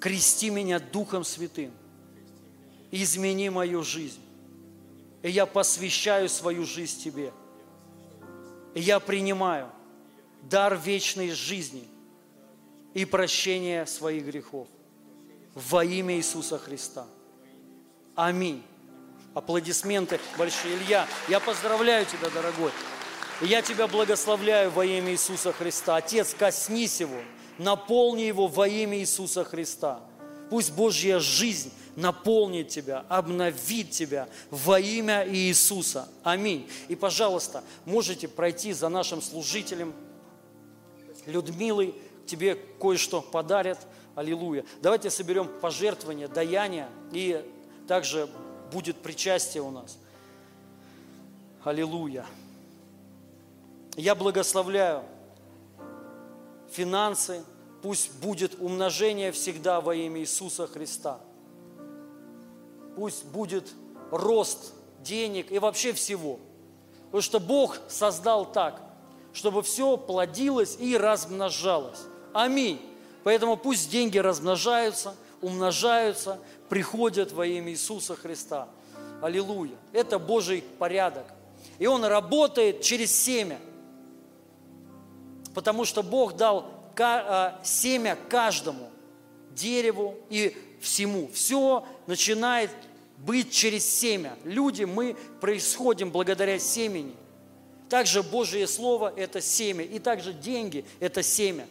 [0.00, 1.70] крести меня Духом Святым,
[2.90, 4.22] измени мою жизнь.
[5.22, 7.30] И я посвящаю свою жизнь Тебе.
[8.74, 9.70] И я принимаю
[10.44, 11.86] дар вечной жизни
[12.94, 14.66] и прощения своих грехов
[15.56, 17.06] во имя Иисуса Христа.
[18.14, 18.62] Аминь.
[19.34, 20.76] Аплодисменты большие.
[20.76, 22.70] Илья, я поздравляю тебя, дорогой.
[23.40, 25.96] Я тебя благословляю во имя Иисуса Христа.
[25.96, 27.18] Отец, коснись его,
[27.58, 30.00] наполни его во имя Иисуса Христа.
[30.50, 36.08] Пусть Божья жизнь наполнит тебя, обновит тебя во имя Иисуса.
[36.22, 36.68] Аминь.
[36.88, 39.94] И, пожалуйста, можете пройти за нашим служителем
[41.24, 41.94] Людмилой,
[42.26, 43.78] тебе кое-что подарят.
[44.16, 44.64] Аллилуйя.
[44.80, 47.44] Давайте соберем пожертвования, даяния, и
[47.86, 48.28] также
[48.72, 49.98] будет причастие у нас.
[51.62, 52.24] Аллилуйя.
[53.94, 55.02] Я благословляю
[56.70, 57.44] финансы,
[57.82, 61.20] пусть будет умножение всегда во имя Иисуса Христа.
[62.96, 63.68] Пусть будет
[64.10, 66.40] рост денег и вообще всего.
[67.06, 68.80] Потому что Бог создал так,
[69.34, 72.00] чтобы все плодилось и размножалось.
[72.32, 72.80] Аминь.
[73.26, 78.68] Поэтому пусть деньги размножаются, умножаются, приходят во имя Иисуса Христа.
[79.20, 79.74] Аллилуйя.
[79.92, 81.26] Это Божий порядок.
[81.80, 83.58] И он работает через семя–
[85.56, 88.90] потому что Бог дал а, семя каждому
[89.52, 91.30] дереву и всему.
[91.32, 92.70] Все начинает
[93.16, 94.36] быть через семя.
[94.44, 97.14] Люди, мы происходим благодаря семени.
[97.88, 101.66] Также Божье Слово– это семя, и также деньги– это семя.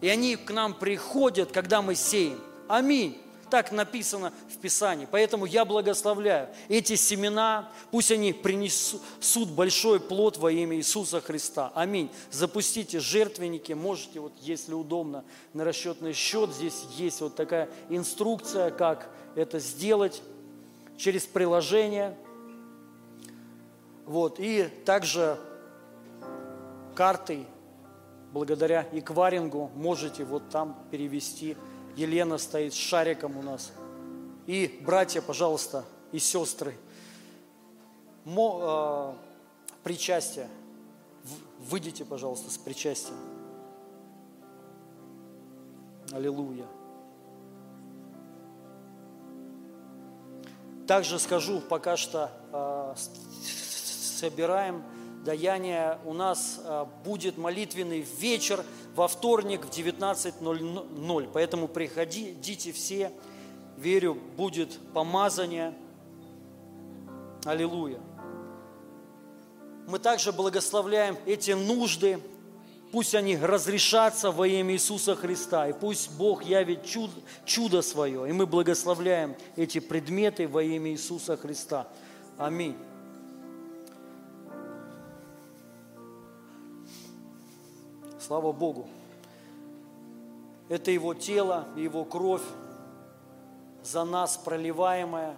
[0.00, 2.40] И они к нам приходят, когда мы сеем.
[2.68, 3.20] Аминь.
[3.50, 5.08] Так написано в Писании.
[5.10, 11.72] Поэтому я благословляю эти семена, пусть они принесут большой плод во имя Иисуса Христа.
[11.74, 12.10] Аминь.
[12.30, 16.52] Запустите жертвенники, можете, вот если удобно, на расчетный счет.
[16.54, 20.22] Здесь есть вот такая инструкция, как это сделать
[20.96, 22.16] через приложение.
[24.06, 24.38] Вот.
[24.38, 25.38] И также
[26.94, 27.46] картой,
[28.32, 31.56] благодаря эквайрингу, можете вот там перевести
[31.96, 33.72] Елена стоит с шариком у нас.
[34.46, 36.74] И братья, пожалуйста, и сестры,
[38.24, 40.48] мо, э, причастие.
[41.58, 43.16] Выйдите, пожалуйста, с причастием.
[46.12, 46.66] Аллилуйя.
[50.86, 52.94] Также скажу, пока что э,
[53.44, 54.82] собираем
[55.24, 58.64] даяние, у нас э, будет молитвенный вечер–
[58.94, 61.30] во вторник в 19.00.
[61.32, 63.12] Поэтому приходите все.
[63.76, 65.74] Верю, будет помазание.
[67.44, 67.98] Аллилуйя.
[69.86, 72.20] Мы также благословляем эти нужды.
[72.92, 75.68] Пусть они разрешатся во имя Иисуса Христа.
[75.68, 77.12] И пусть Бог явит чудо,
[77.44, 78.28] чудо свое.
[78.28, 81.88] И мы благословляем эти предметы во имя Иисуса Христа.
[82.36, 82.76] Аминь.
[88.30, 88.86] Слава Богу.
[90.68, 92.44] Это Его тело, Его кровь
[93.82, 95.34] за нас проливаемая.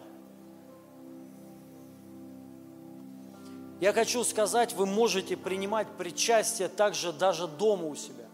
[3.81, 8.27] Я хочу сказать, вы можете принимать причастие также даже дома у себя.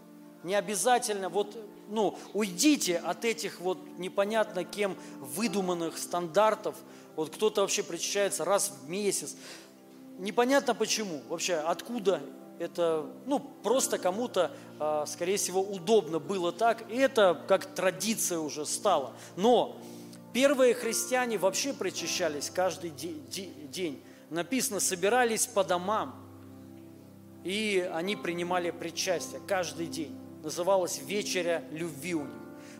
[0.43, 1.55] Не обязательно, вот,
[1.87, 6.75] ну, уйдите от этих вот непонятно кем выдуманных стандартов.
[7.15, 9.37] Вот кто-то вообще причащается раз в месяц.
[10.17, 12.21] непонятно почему, вообще откуда
[12.59, 18.65] это, ну, просто кому-то, а, скорее всего, удобно было так, и это как традиция уже
[18.65, 19.13] стала.
[19.37, 19.77] Но
[20.33, 24.03] первые христиане вообще причащались каждый день.
[24.29, 26.15] Написано, собирались по домам,
[27.43, 30.15] и они принимали причастие каждый день.
[30.43, 32.33] Называлась вечеря любви у них.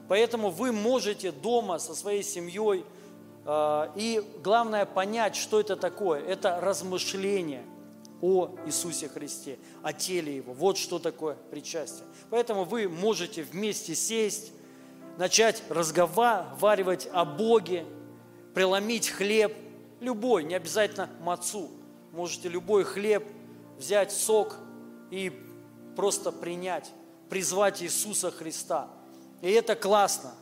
[0.10, 2.84] Поэтому вы можете дома со своей семьей,
[3.46, 6.22] а, и главное понять, что это такое.
[6.22, 7.64] Это размышление–
[8.22, 10.54] о Иисусе Христе, о теле Его.
[10.54, 12.06] Вот что такое причастие.
[12.30, 14.52] Поэтому вы можете вместе сесть,
[15.18, 17.86] начать разговаривать о Боге,
[18.54, 19.56] преломить хлеб,
[20.00, 21.70] любой, не обязательно мацу.
[22.12, 23.26] Можете любой хлеб
[23.78, 24.56] взять сок
[25.12, 25.32] и
[25.96, 26.92] просто принять,
[27.30, 28.90] призвать Иисуса Христа.
[29.42, 30.34] И это классно.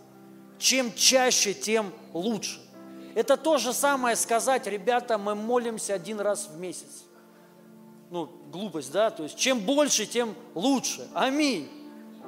[0.58, 2.60] Чем чаще, тем лучше.
[3.14, 7.07] Это то же самое сказать, ребята, мы молимся один раз в месяц
[8.10, 11.08] ну, глупость, да, то есть чем больше, тем лучше.
[11.14, 11.70] Аминь.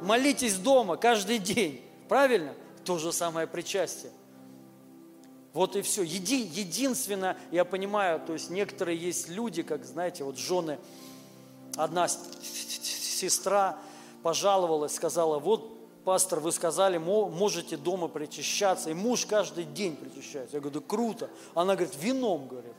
[0.01, 2.53] Молитесь дома каждый день, правильно?
[2.85, 4.11] То же самое причастие.
[5.53, 6.03] Вот и все.
[6.03, 10.79] Еди, единственно, я понимаю, то есть некоторые есть люди, как, знаете, вот жены,
[11.75, 13.77] одна сестра
[14.21, 20.57] пожаловалась, сказала, вот, пастор, вы сказали, можете дома причащаться, и муж каждый день причащается.
[20.57, 21.29] Я говорю, да круто.
[21.55, 22.73] Она говорит, вином, говорит.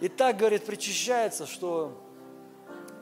[0.00, 2.02] И так, говорит, причащается, что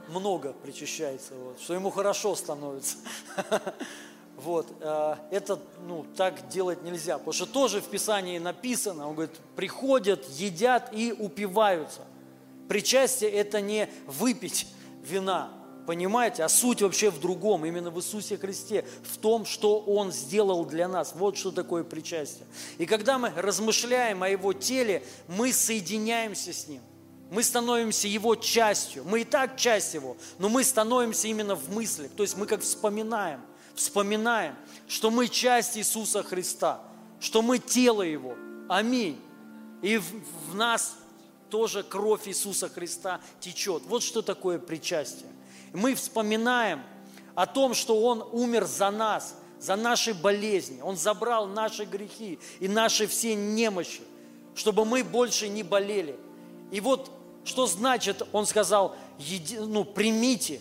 [0.08, 2.96] много причащается, вот, что ему хорошо становится.
[4.36, 9.36] Вот, э, это, ну, так делать нельзя, потому что тоже в Писании написано, он говорит,
[9.54, 12.00] приходят, едят и упиваются.
[12.68, 14.66] Причастие– это не выпить
[15.04, 15.52] вина,
[15.86, 20.64] понимаете, а суть вообще в другом, именно в Иисусе Христе, в том, что Он сделал
[20.64, 21.12] для нас.
[21.14, 22.46] Вот что такое причастие.
[22.78, 26.82] И когда мы размышляем о Его теле, мы соединяемся с Ним.
[27.30, 29.04] Мы становимся Его частью.
[29.04, 32.10] Мы и так часть Его, но мы становимся именно в мыслях.
[32.16, 33.40] То есть мы как вспоминаем,
[33.74, 34.54] вспоминаем,
[34.86, 36.80] что мы часть Иисуса Христа,
[37.20, 38.36] что мы тело Его.
[38.68, 39.20] Аминь.
[39.82, 40.04] И в,
[40.50, 40.96] в нас
[41.50, 43.82] тоже кровь Иисуса Христа течет.
[43.86, 45.30] Вот что такое причастие.
[45.74, 46.82] Мы вспоминаем
[47.34, 50.80] о том, что Он умер за нас, за наши болезни.
[50.80, 54.02] Он забрал наши грехи и наши все немощи,
[54.54, 56.18] чтобы мы больше не болели.
[56.70, 57.10] И вот
[57.44, 60.60] что значит, он сказал, еди, ну, примите,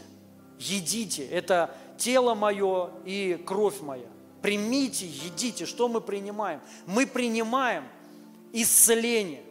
[0.59, 4.07] едите, это тело мое и кровь моя.
[4.41, 5.66] Примите, едите.
[5.66, 6.59] Что мы принимаем?
[6.86, 7.86] Мы принимаем
[8.51, 9.43] исцеление,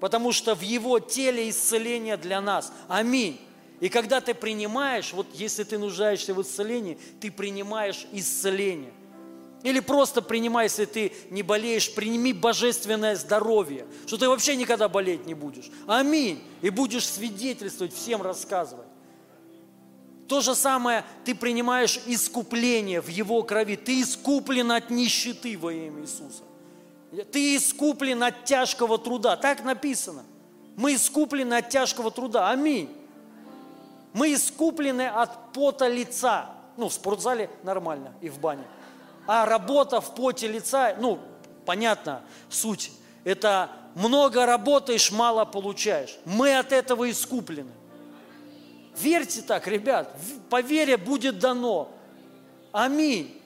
[0.00, 2.72] потому что в его теле исцеление для нас.
[2.88, 3.40] Аминь.
[3.80, 8.92] И когда ты принимаешь, вот если ты нуждаешься в исцелении, ты принимаешь исцеление.
[9.62, 15.26] Или просто принимай, если ты не болеешь, прими божественное здоровье, что ты вообще никогда болеть
[15.26, 15.70] не будешь.
[15.86, 16.42] Аминь.
[16.62, 18.86] И будешь свидетельствовать, всем рассказывать.
[20.28, 23.76] То же самое, ты принимаешь искупление в Его крови.
[23.76, 26.42] Ты искуплен от нищеты во имя Иисуса.
[27.32, 29.36] Ты искуплен от тяжкого труда.
[29.36, 30.24] Так написано.
[30.76, 32.50] Мы искуплены от тяжкого труда.
[32.50, 32.90] Аминь.
[34.16, 36.46] Мы искуплены от пота лица.
[36.78, 38.64] Ну, в спортзале нормально и в бане.
[39.26, 41.18] А работа в поте лица, ну,
[41.66, 42.92] понятно, суть.
[43.24, 46.16] Это много работаешь, мало получаешь.
[46.24, 47.72] Мы от этого искуплены.
[48.98, 50.16] Верьте так, ребят,
[50.48, 51.90] по вере будет дано.
[52.72, 53.38] Аминь.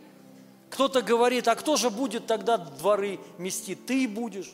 [0.71, 3.75] Кто-то говорит, а кто же будет тогда дворы мести?
[3.75, 4.53] Ты будешь.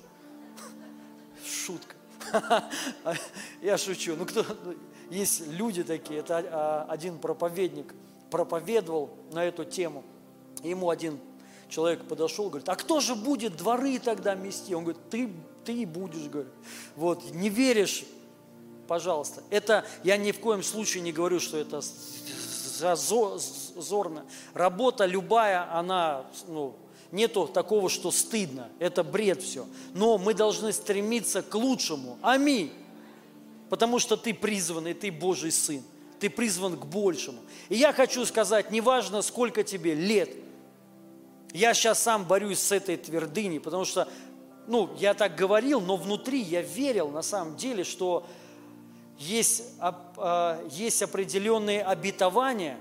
[1.46, 1.94] Шутка.
[3.60, 4.16] Я шучу.
[4.16, 4.46] Ну, кто,
[5.10, 7.94] есть люди такие, это а, один проповедник
[8.30, 10.02] проповедовал на эту тему–
[10.62, 11.18] ему один
[11.68, 14.72] человек подошел, говорит, а кто же будет дворы тогда мести?
[14.72, 15.30] Он говорит, ты,
[15.64, 16.52] ты будешь, говорит.
[16.94, 18.04] Вот, не веришь,
[18.86, 19.42] пожалуйста.
[19.50, 21.80] Это, я ни в коем случае не говорю, что это
[22.78, 24.24] зазорно.
[24.54, 26.76] Работа любая, она, ну,
[27.10, 28.68] нету такого, что стыдно.
[28.78, 29.66] Это бред все.
[29.94, 32.18] Но мы должны стремиться к лучшему.
[32.22, 32.72] Аминь.
[33.68, 35.82] Потому что ты призванный, ты Божий Сын.
[36.20, 37.40] Ты призван к большему.
[37.68, 40.30] И я хочу сказать, неважно, сколько тебе лет–
[41.56, 44.06] я сейчас сам борюсь с этой твердыней, потому что,
[44.66, 48.26] ну, я так говорил, но внутри я верил на самом деле, что
[49.18, 52.76] есть, а, есть определенные обетования,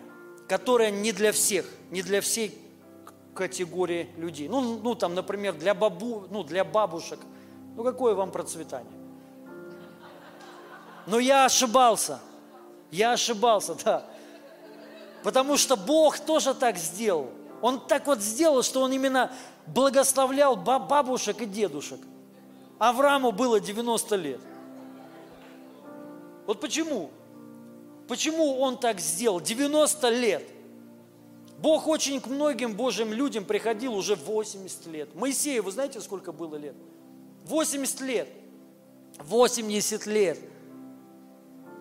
[0.50, 2.58] которые не для всех, не для всей
[3.34, 4.50] категории людей.
[4.50, 7.20] Ну, ну там, например, для, бабу, ну, для бабушек.
[7.78, 8.92] Ну, какое вам процветание?
[11.08, 12.20] Но я ошибался.
[12.92, 14.06] Я ошибался, да.
[15.24, 17.30] Потому что Бог тоже так сделал.
[17.62, 19.32] Он так вот сделал, что он именно
[19.68, 22.00] благословлял бабушек и дедушек.
[22.78, 24.40] Аврааму было 90 лет.
[26.46, 27.10] Вот почему?
[28.08, 29.40] Почему Он так сделал?
[29.40, 30.48] 90 лет.
[31.58, 35.16] Бог очень к многим Божьим людям приходил уже 80 лет.
[35.16, 36.76] Моисею, вы знаете, сколько было лет?
[37.46, 38.28] 80 лет.
[39.20, 40.40] 80 лет.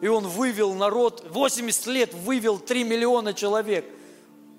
[0.00, 3.84] И он вывел народ, 80 лет вывел 3 миллиона человек.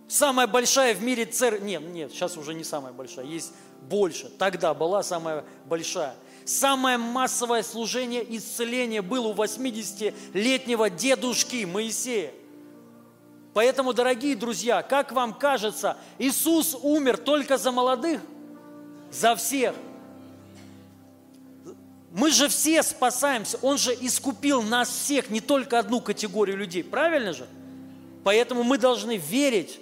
[0.08, 3.54] Самая большая в мире церковь, нет, нет, сейчас уже не самая большая, есть
[3.90, 4.30] больше.
[4.38, 6.16] Тогда была самая большая.
[6.46, 12.32] Самое массовое служение исцеления было у 80-летнего дедушки Моисея.
[13.56, 18.22] Поэтому, дорогие друзья, как вам кажется, Иисус умер только за молодых?
[19.12, 19.74] За всех.
[22.16, 23.60] Мы же все спасаемся.
[23.62, 26.82] Он же искупил нас всех, не только одну категорию людей.
[26.82, 27.46] Правильно же?
[28.24, 29.82] Поэтому мы должны верить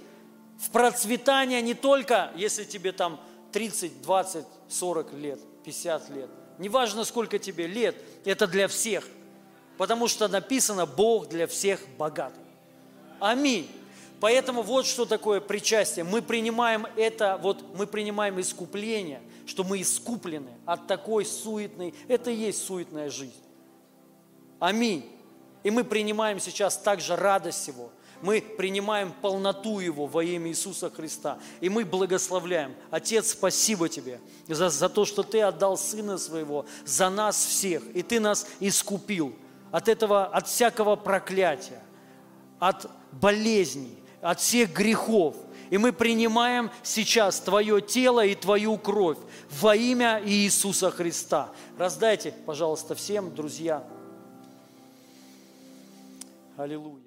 [0.60, 3.20] в процветание не только, если тебе там
[3.52, 6.30] 30, 20, 40 лет, 50 лет.
[6.58, 7.96] Неважно, сколько тебе лет,
[8.26, 9.08] это для всех.
[9.78, 12.34] Потому что написано, Бог для всех богат.
[13.20, 13.70] Аминь.
[14.20, 16.04] Поэтому вот что такое причастие.
[16.04, 22.36] Мы принимаем это, вот мы принимаем искупление, что мы искуплены от такой суетной, это и
[22.36, 23.42] есть суетная жизнь.
[24.60, 25.10] Аминь.
[25.64, 27.92] И мы принимаем сейчас также радость Его.
[28.22, 31.40] Мы принимаем полноту Его во имя Иисуса Христа.
[31.60, 32.74] И мы благословляем.
[32.90, 37.84] Отец, спасибо Тебе за, за то, что Ты отдал Сына Своего за нас всех.
[37.94, 39.36] И Ты нас искупил
[39.72, 41.82] от этого, от всякого проклятия,
[42.60, 45.36] от болезней, от всех грехов.
[45.74, 49.18] И мы принимаем сейчас Твое тело и Твою кровь
[49.60, 51.50] во имя Иисуса Христа.
[51.80, 53.84] Раздайте, пожалуйста, всем, друзья.
[56.58, 57.03] Аллилуйя.